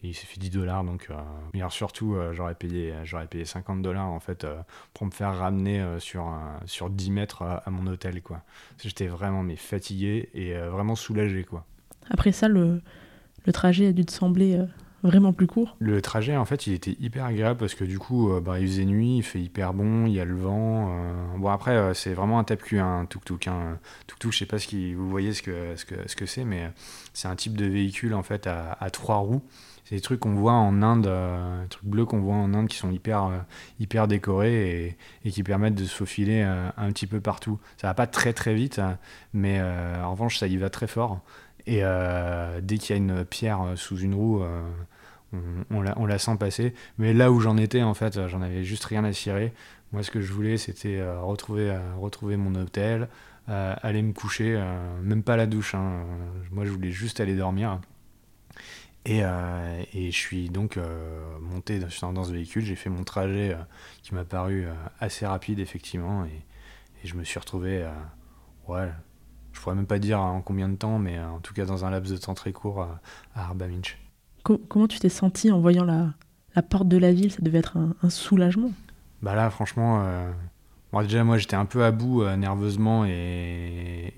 Il 0.03 0.15
s'est 0.15 0.27
fait 0.27 0.39
10 0.39 0.51
dollars. 0.51 0.85
Donc, 0.85 1.09
alors 1.55 1.73
surtout, 1.73 2.17
j'aurais 2.33 2.55
payé, 2.55 2.95
payé 3.31 3.45
50 3.45 3.83
dollars 3.83 4.07
en 4.07 4.21
fait 4.21 4.47
pour 4.95 5.07
me 5.07 5.11
faire 5.11 5.37
ramener 5.37 5.85
sur, 5.99 6.33
sur 6.67 6.89
10 6.89 7.11
mètres 7.11 7.43
à, 7.43 7.69
mon 7.71 7.87
hôtel. 7.89 8.23
Quoi. 8.23 8.43
J'étais 8.81 9.09
vraiment 9.09 9.43
mais 9.43 9.57
fatigué 9.57 10.29
et 10.35 10.55
vraiment 10.55 10.95
soulagé. 10.95 11.43
Quoi. 11.43 11.65
Après 12.11 12.33
ça, 12.33 12.49
le, 12.49 12.81
le 13.49 13.53
trajet 13.53 13.87
a 13.87 13.93
dû 13.93 14.05
te 14.05 14.13
sembler 14.13 14.57
euh, 14.57 14.67
vraiment 15.03 15.33
plus 15.33 15.47
court 15.47 15.77
Le 15.79 16.03
trajet, 16.03 16.37
en 16.37 16.45
fait, 16.45 16.67
il 16.67 16.73
était 16.73 16.97
hyper 17.01 17.25
agréable 17.25 17.59
parce 17.59 17.75
que 17.75 17.85
du 17.85 17.99
coup, 17.99 18.33
euh, 18.33 18.41
bah, 18.41 18.59
il 18.59 18.67
faisait 18.67 18.85
nuit, 18.85 19.19
il 19.19 19.23
fait 19.23 19.41
hyper 19.41 19.75
bon, 19.75 20.07
il 20.07 20.13
y 20.13 20.21
a 20.21 20.25
le 20.25 20.35
vent. 20.35 20.91
Euh. 20.91 21.39
Bon, 21.39 21.49
après, 21.49 21.95
c'est 21.95 22.15
vraiment 22.15 22.39
un 22.39 22.45
tape-cul, 22.45 22.79
un 22.79 23.07
tuk-tuk. 23.07 23.49
Hein. 23.49 23.79
Tuk-tuk, 24.07 24.33
je 24.33 24.39
sais 24.39 24.47
pas 24.47 24.59
si 24.59 24.95
vous 24.95 25.09
voyez 25.09 25.33
ce 25.33 25.43
que 25.43 25.75
c'est, 25.77 26.09
ce 26.09 26.17
que, 26.17 26.27
ce 26.27 26.41
mais 26.41 26.71
c'est 27.13 27.29
un 27.29 27.37
type 27.37 27.57
de 27.57 27.67
véhicule, 27.67 28.15
en 28.15 28.23
fait, 28.23 28.47
à, 28.47 28.91
trois 28.91 29.17
roues. 29.17 29.43
C'est 29.85 29.95
des 29.95 30.03
trucs 30.03 30.21
qu'on 30.21 30.35
voit 30.35 30.53
en 30.53 30.83
Inde, 30.83 31.05
des 31.63 31.69
trucs 31.69 31.87
bleus 31.87 32.05
qu'on 32.05 32.21
voit 32.21 32.35
en 32.35 32.53
Inde 32.53 32.69
qui 32.69 32.77
sont 32.77 32.91
hyper, 32.91 33.31
hyper 33.81 34.07
décorés 34.07 34.99
et, 35.25 35.31
qui 35.31 35.43
permettent 35.43 35.77
de 35.77 35.85
se 35.85 35.95
faufiler 35.95 36.43
un 36.43 36.93
petit 36.93 37.07
peu 37.07 37.21
partout. 37.21 37.59
Ça 37.79 37.87
va 37.87 37.95
pas 37.95 38.07
très 38.07 38.35
très 38.35 38.53
vite, 38.53 38.79
hein, 38.81 38.99
mais 39.33 39.63
en 39.63 40.11
revanche, 40.11 40.39
ça 40.39 40.47
y 40.47 40.59
va 40.59 40.69
très 40.69 40.89
fort. 40.89 41.23
Et 41.69 41.81
euh, 41.83 42.63
dès 42.63 42.79
qu'il 42.79 42.97
y 42.97 42.99
a 42.99 43.03
une 43.03 43.27
pierre 43.27 43.61
euh, 43.61 43.77
sous 43.77 43.99
une 43.99 44.15
roue, 44.15 44.43
euh, 44.43 44.63
on, 45.71 46.07
la, 46.07 46.19
sent 46.19 46.37
passer. 46.41 46.73
Mais 46.97 47.13
là 47.13 47.31
où 47.31 47.41
j'en 47.41 47.59
étais, 47.59 47.83
en 47.83 47.93
fait, 47.93 48.27
j'en 48.27 48.41
avais 48.41 48.65
juste 48.65 48.87
rien 48.87 49.05
à 49.05 49.13
cirer. 49.13 49.53
Moi, 49.93 50.03
ce 50.03 50.11
que 50.11 50.23
je 50.23 50.33
voulais, 50.33 50.57
c'était 50.57 51.03
retrouver, 51.21 51.77
mon 52.39 52.55
hôtel, 52.55 53.09
aller 53.47 54.01
me 54.01 54.15
coucher, 54.15 54.63
même 55.03 55.23
pas 55.23 55.37
la 55.37 55.47
douche. 55.47 55.75
Hein. 55.75 56.05
Moi, 56.51 56.65
je 56.65 56.71
voulais 56.71 56.91
juste 56.91 57.21
aller 57.21 57.37
dormir. 57.37 57.81
Et, 59.05 59.21
je 59.21 60.11
suis 60.11 60.49
donc 60.49 60.79
monté 61.41 61.79
dans, 61.79 62.25
ce 62.25 62.33
véhicule, 62.33 62.65
j'ai 62.65 62.77
fait 62.77 62.91
mon 62.91 63.05
trajet 63.05 63.57
qui 64.03 64.15
m'a 64.15 64.25
paru 64.25 64.67
assez 65.01 65.27
rapide 65.27 65.59
effectivement, 65.59 66.25
et, 66.25 66.43
et, 67.05 67.07
je 67.07 67.15
me 67.15 67.25
suis 67.25 67.39
retrouvé 67.39 67.87
ouais, 68.67 68.89
je 69.59 69.63
pourrais 69.65 69.75
même 69.75 69.87
pas 69.87 69.99
dire 69.99 70.21
en 70.21 70.41
combien 70.41 70.69
de 70.69 70.77
temps, 70.77 71.01
mais 71.01 71.19
euh, 71.19 71.29
en 71.29 71.41
tout 71.41 71.53
cas 71.53 71.65
dans 71.65 71.85
un 71.85 71.91
laps 71.91 72.13
de 72.13 72.17
temps 72.17 72.35
très 72.35 72.53
court 72.53 72.83
à, 72.83 73.01
Arba 73.35 73.67
Minch. 73.67 73.99
comment 74.45 74.87
tu 74.87 75.01
t'es 75.01 75.09
senti 75.09 75.51
en 75.51 75.59
voyant 75.59 75.85
la, 75.85 76.15
la, 76.55 76.63
porte 76.63 76.87
de 76.87 76.97
la 76.97 77.13
ville? 77.13 77.33
Ça 77.33 77.41
devait 77.43 77.59
être 77.59 77.77
un, 77.77 78.11
soulagement. 78.11 78.71
Bah 79.21 79.35
là, 79.35 79.51
franchement, 79.51 80.05
euh, 80.05 80.31
déjà 81.03 81.25
moi 81.25 81.39
j'étais 81.39 81.57
un 81.57 81.65
peu 81.65 81.83
à 81.83 81.91
bout 81.91 82.23
euh, 82.23 82.37
nerveusement 82.37 83.05
et, 83.05 84.13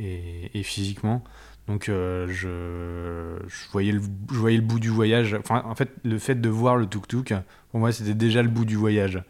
et, 0.52 0.62
physiquement. 0.62 1.24
Donc 1.68 1.84
je, 1.86 2.26
je, 2.28 3.70
voyais 3.72 3.92
le, 3.92 4.02
je 4.30 4.36
voyais 4.36 4.58
le 4.58 4.62
bout 4.62 4.78
du 4.78 4.90
voyage. 4.90 5.34
Enfin, 5.40 5.62
en 5.64 5.74
fait, 5.74 5.90
le 6.04 6.18
fait 6.18 6.34
de 6.34 6.48
voir 6.50 6.76
le 6.76 6.86
tuk-tuk, 6.86 7.32
pour 7.70 7.80
moi, 7.80 7.92
c'était 7.92 8.12
déjà 8.12 8.42
le 8.42 8.50
bout 8.50 8.66
du 8.66 8.76
voyage. 8.76 9.22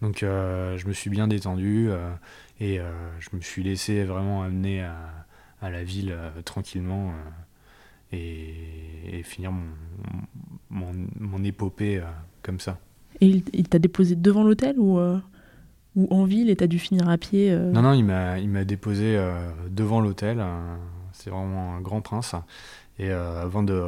Donc 0.00 0.18
je 0.22 0.88
me 0.88 0.92
suis 0.92 1.10
bien 1.10 1.28
détendu 1.28 1.90
et 2.58 2.80
je 3.20 3.36
me 3.36 3.40
suis 3.40 3.62
laissé 3.62 4.02
vraiment 4.02 4.42
amener 4.42 4.82
à, 4.82 5.21
à 5.62 5.70
la 5.70 5.84
ville 5.84 6.12
euh, 6.12 6.42
tranquillement 6.44 7.12
euh, 8.12 8.16
et, 8.16 9.22
finir 9.22 9.52
mon, 10.68 10.92
mon, 11.18 11.44
épopée 11.44 11.98
euh, 11.98 12.02
comme 12.42 12.60
ça. 12.60 12.78
Et 13.20 13.42
il, 13.52 13.68
t'a 13.68 13.78
déposé 13.78 14.16
devant 14.16 14.42
l'hôtel 14.42 14.74
ou, 14.78 14.98
ou 15.94 16.08
en 16.10 16.24
ville 16.24 16.50
et 16.50 16.56
t'as 16.56 16.66
dû 16.66 16.80
finir 16.80 17.08
à 17.08 17.16
pied 17.16 17.54
Non, 17.54 17.82
non, 17.82 17.92
il 17.92 18.04
m'a 18.04 18.64
déposé 18.64 19.16
devant 19.70 20.00
l'hôtel. 20.00 20.44
c'est 21.12 21.30
vraiment 21.30 21.76
un 21.76 21.80
grand 21.80 22.00
prince. 22.00 22.34
Et 22.98 23.10
avant 23.12 23.62
de, 23.62 23.80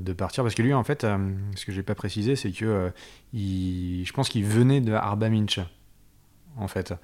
de, 0.00 0.12
partir, 0.12 0.44
parce 0.44 0.54
que 0.54 0.62
lui, 0.62 0.74
en 0.74 0.84
fait, 0.84 1.04
ce 1.56 1.66
que 1.66 1.72
j'ai 1.72 1.82
pas 1.82 1.96
précisé, 1.96 2.36
c'est 2.36 2.52
que 2.52 2.92
il, 3.32 4.04
je 4.06 4.12
pense 4.12 4.28
qu'il 4.28 4.44
venait 4.44 4.80
de 4.80 4.92
Arba 4.92 5.28
Minch, 5.28 5.58
en 6.58 6.68
fait. 6.68 6.94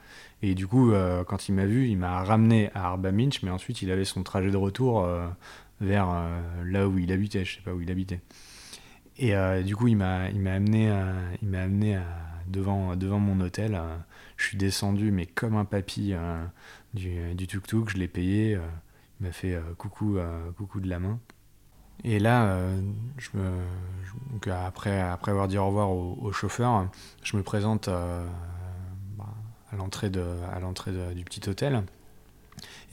Et 0.43 0.55
du 0.55 0.67
coup, 0.67 0.93
euh, 0.93 1.25
quand 1.25 1.49
il 1.49 1.53
m'a 1.53 1.67
vu, 1.67 1.89
il 1.89 1.97
m'a 1.97 2.23
ramené 2.23 2.71
à 2.75 2.87
Arba 2.87 3.13
Minch, 3.13 3.43
mais 3.43 3.51
ensuite 3.51 3.83
il 3.83 3.91
avait 3.91 4.05
son 4.05 4.23
trajet 4.23 4.51
de 4.51 4.57
retour 4.57 5.05
euh, 5.05 5.27
vers 5.81 6.11
euh, 6.11 6.41
là 6.65 6.89
où 6.89 6.99
il 6.99 7.13
habitait, 7.13 7.45
je 7.45 7.57
sais 7.57 7.63
pas 7.63 7.73
où 7.73 7.81
il 7.81 7.91
habitait. 7.91 8.21
Et 9.17 9.33
du 9.63 9.77
coup, 9.77 9.87
il 9.87 9.97
m'a 9.97 10.25
amené, 10.25 10.93
il 11.41 11.49
m'a 11.49 11.63
amené 11.63 12.01
devant, 12.49 12.97
devant 12.97 13.21
mon 13.21 13.41
hôtel. 13.45 13.81
je 14.37 14.45
suis 14.45 14.57
descendu, 14.57 15.13
mais 15.13 15.25
comme 15.25 15.55
un 15.55 15.65
papy 15.65 16.15
du, 16.95 17.33
du 17.37 17.47
tuk-tuk, 17.47 17.91
je 17.91 17.97
l'ai 17.97 18.09
payé. 18.09 18.59
il 19.21 19.27
m'a 19.27 19.31
fait 19.31 19.57
coucou, 19.79 20.19
coucou 20.57 20.81
de 20.81 20.89
la 20.89 20.99
main. 20.99 21.21
Et 22.03 22.19
là, 22.19 22.59
après, 24.67 25.01
avoir 25.01 25.47
dit 25.47 25.59
au 25.59 25.67
revoir 25.69 25.91
au, 25.93 26.19
au 26.21 26.33
chauffeur, 26.33 26.89
je 27.23 27.37
me 27.37 27.45
présente 27.45 27.89
à 29.75 30.61
l'entrée 30.61 30.93
du 31.15 31.25
petit 31.25 31.49
hôtel. 31.49 31.83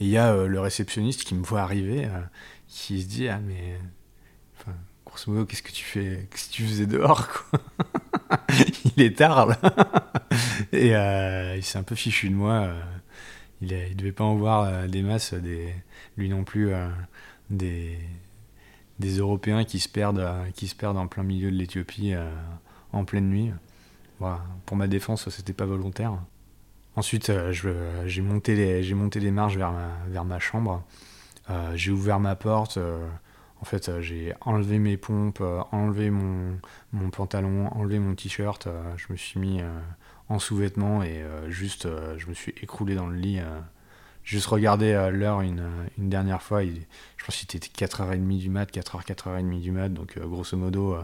Et 0.00 0.04
il 0.04 0.08
y 0.08 0.16
a 0.16 0.32
euh, 0.32 0.46
le 0.46 0.60
réceptionniste 0.60 1.24
qui 1.24 1.34
me 1.34 1.44
voit 1.44 1.62
arriver, 1.62 2.06
euh, 2.06 2.20
qui 2.68 3.02
se 3.02 3.08
dit 3.08 3.28
ah 3.28 3.38
mais, 3.38 3.78
enfin, 4.58 4.76
grosso 5.06 5.30
modo 5.30 5.46
qu'est-ce 5.46 5.62
que 5.62 5.72
tu 5.72 5.84
fais, 5.84 6.28
tu 6.50 6.64
faisais 6.64 6.86
dehors 6.86 7.28
quoi? 7.28 7.60
Il 8.96 9.02
est 9.02 9.16
tard 9.16 9.46
là. 9.46 9.58
Et 10.72 10.96
euh, 10.96 11.56
il 11.56 11.62
s'est 11.62 11.78
un 11.78 11.82
peu 11.82 11.94
fichu 11.94 12.28
de 12.28 12.34
moi. 12.34 12.68
il, 13.60 13.68
ne 13.68 13.94
devait 13.94 14.12
pas 14.12 14.24
en 14.24 14.34
voir 14.34 14.88
des 14.88 15.02
masses, 15.02 15.34
lui 16.16 16.28
non 16.28 16.44
plus 16.44 16.72
des, 17.50 17.98
des 18.98 19.18
Européens 19.18 19.64
qui 19.64 19.78
se 19.80 19.88
perdent, 19.88 20.26
qui 20.54 20.68
se 20.68 20.74
perdent 20.74 20.98
en 20.98 21.06
plein 21.06 21.22
milieu 21.22 21.50
de 21.50 21.56
l'Éthiopie 21.56 22.14
en 22.92 23.04
pleine 23.04 23.28
nuit. 23.28 23.50
Pour 24.66 24.76
ma 24.76 24.88
défense, 24.88 25.28
c'était 25.30 25.52
pas 25.52 25.66
volontaire. 25.66 26.18
Ensuite, 26.94 27.30
euh, 27.30 27.52
j'ai 28.06 28.22
monté, 28.22 28.54
les, 28.54 28.94
monté 28.94 29.18
les 29.18 29.30
marches 29.30 29.56
vers 29.56 30.24
ma, 30.24 30.38
chambre. 30.38 30.82
Euh, 31.48 31.72
j'ai 31.74 31.90
ouvert 31.90 32.20
ma 32.20 32.36
porte. 32.36 32.76
Euh, 32.76 33.06
en 33.60 33.64
fait, 33.64 34.00
j'ai 34.00 34.34
enlevé 34.42 34.78
mes 34.78 34.96
pompes, 34.96 35.42
enlevé 35.70 36.10
mon, 36.10 36.58
pantalon, 37.10 37.68
enlevé 37.68 37.98
mon 37.98 38.14
t-shirt. 38.14 38.68
je 38.96 39.06
me 39.10 39.16
suis 39.16 39.38
mis 39.38 39.60
en 40.28 40.40
sous-vêtements 40.40 41.04
et 41.04 41.24
juste, 41.48 41.86
je 42.16 42.26
me 42.26 42.34
suis 42.34 42.52
écroulé 42.60 42.96
dans 42.96 43.06
le 43.06 43.14
lit. 43.14 43.38
juste 44.24 44.46
regardé 44.46 44.94
l'heure 45.12 45.42
une, 45.42 45.62
dernière 45.96 46.42
fois. 46.42 46.64
je 46.64 47.24
pense 47.24 47.36
qu'il 47.36 47.56
était 47.56 47.68
4h30 47.86 48.36
du 48.38 48.50
mat, 48.50 48.68
4h, 48.68 49.06
4h30 49.06 49.60
du 49.60 49.70
mat. 49.70 49.90
Donc, 49.90 50.18
grosso 50.18 50.56
modo, 50.56 50.96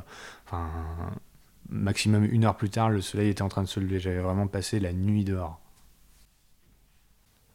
maximum 1.68 2.24
une 2.24 2.44
heure 2.44 2.56
plus 2.56 2.70
tard, 2.70 2.90
le 2.90 3.00
soleil 3.00 3.28
était 3.30 3.42
en 3.42 3.48
train 3.48 3.62
de 3.62 3.68
se 3.68 3.78
lever. 3.78 4.00
J'avais 4.00 4.18
vraiment 4.18 4.48
passé 4.48 4.80
la 4.80 4.92
nuit 4.92 5.22
dehors. 5.22 5.60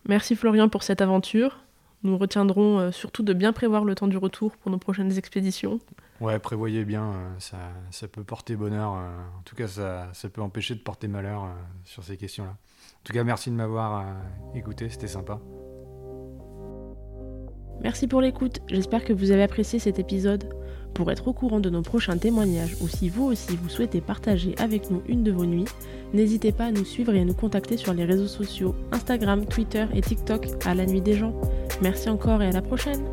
Merci 0.07 0.35
Florian 0.35 0.69
pour 0.69 0.83
cette 0.83 1.01
aventure. 1.01 1.63
Nous 2.03 2.17
retiendrons 2.17 2.79
euh, 2.79 2.91
surtout 2.91 3.23
de 3.23 3.31
bien 3.31 3.53
prévoir 3.53 3.85
le 3.85 3.95
temps 3.95 4.07
du 4.07 4.17
retour 4.17 4.57
pour 4.57 4.69
nos 4.69 4.77
prochaines 4.77 5.17
expéditions. 5.17 5.79
Ouais, 6.19 6.37
prévoyez 6.37 6.83
bien, 6.83 7.03
euh, 7.03 7.29
ça, 7.39 7.57
ça, 7.91 8.09
peut 8.09 8.23
porter 8.23 8.57
bonheur. 8.57 8.93
Euh, 8.93 9.39
en 9.39 9.41
tout 9.45 9.55
cas, 9.55 9.67
ça, 9.67 10.09
ça, 10.11 10.27
peut 10.27 10.41
empêcher 10.41 10.75
de 10.75 10.81
porter 10.81 11.07
malheur 11.07 11.47
sur 11.85 12.03
ces 12.03 12.17
questions-là. 12.17 12.51
En 12.51 13.03
tout 13.05 13.13
cas, 13.13 13.23
merci 13.23 13.49
de 13.49 13.55
m'avoir 13.55 14.05
écouté, 14.53 14.89
c'était 14.89 15.07
sympa. 15.07 15.39
Merci 17.81 18.07
pour 18.07 18.21
l'écoute, 18.21 18.59
j'espère 18.67 19.03
que 19.03 19.13
vous 19.13 19.31
avez 19.31 19.43
apprécié 19.43 19.79
cet 19.79 19.99
épisode. 19.99 20.53
Pour 20.93 21.11
être 21.11 21.27
au 21.27 21.33
courant 21.33 21.59
de 21.59 21.69
nos 21.69 21.81
prochains 21.81 22.17
témoignages 22.17 22.75
ou 22.81 22.87
si 22.87 23.09
vous 23.09 23.25
aussi 23.25 23.55
vous 23.55 23.69
souhaitez 23.69 24.01
partager 24.01 24.55
avec 24.57 24.91
nous 24.91 25.01
une 25.07 25.23
de 25.23 25.31
vos 25.31 25.45
nuits, 25.45 25.65
n'hésitez 26.13 26.51
pas 26.51 26.65
à 26.65 26.71
nous 26.71 26.85
suivre 26.85 27.13
et 27.15 27.21
à 27.21 27.25
nous 27.25 27.33
contacter 27.33 27.77
sur 27.77 27.93
les 27.93 28.05
réseaux 28.05 28.27
sociaux 28.27 28.75
Instagram, 28.91 29.45
Twitter 29.45 29.85
et 29.93 30.01
TikTok 30.01 30.47
à 30.65 30.75
la 30.75 30.85
nuit 30.85 31.01
des 31.01 31.15
gens. 31.15 31.33
Merci 31.81 32.09
encore 32.09 32.41
et 32.43 32.47
à 32.47 32.51
la 32.51 32.61
prochaine 32.61 33.03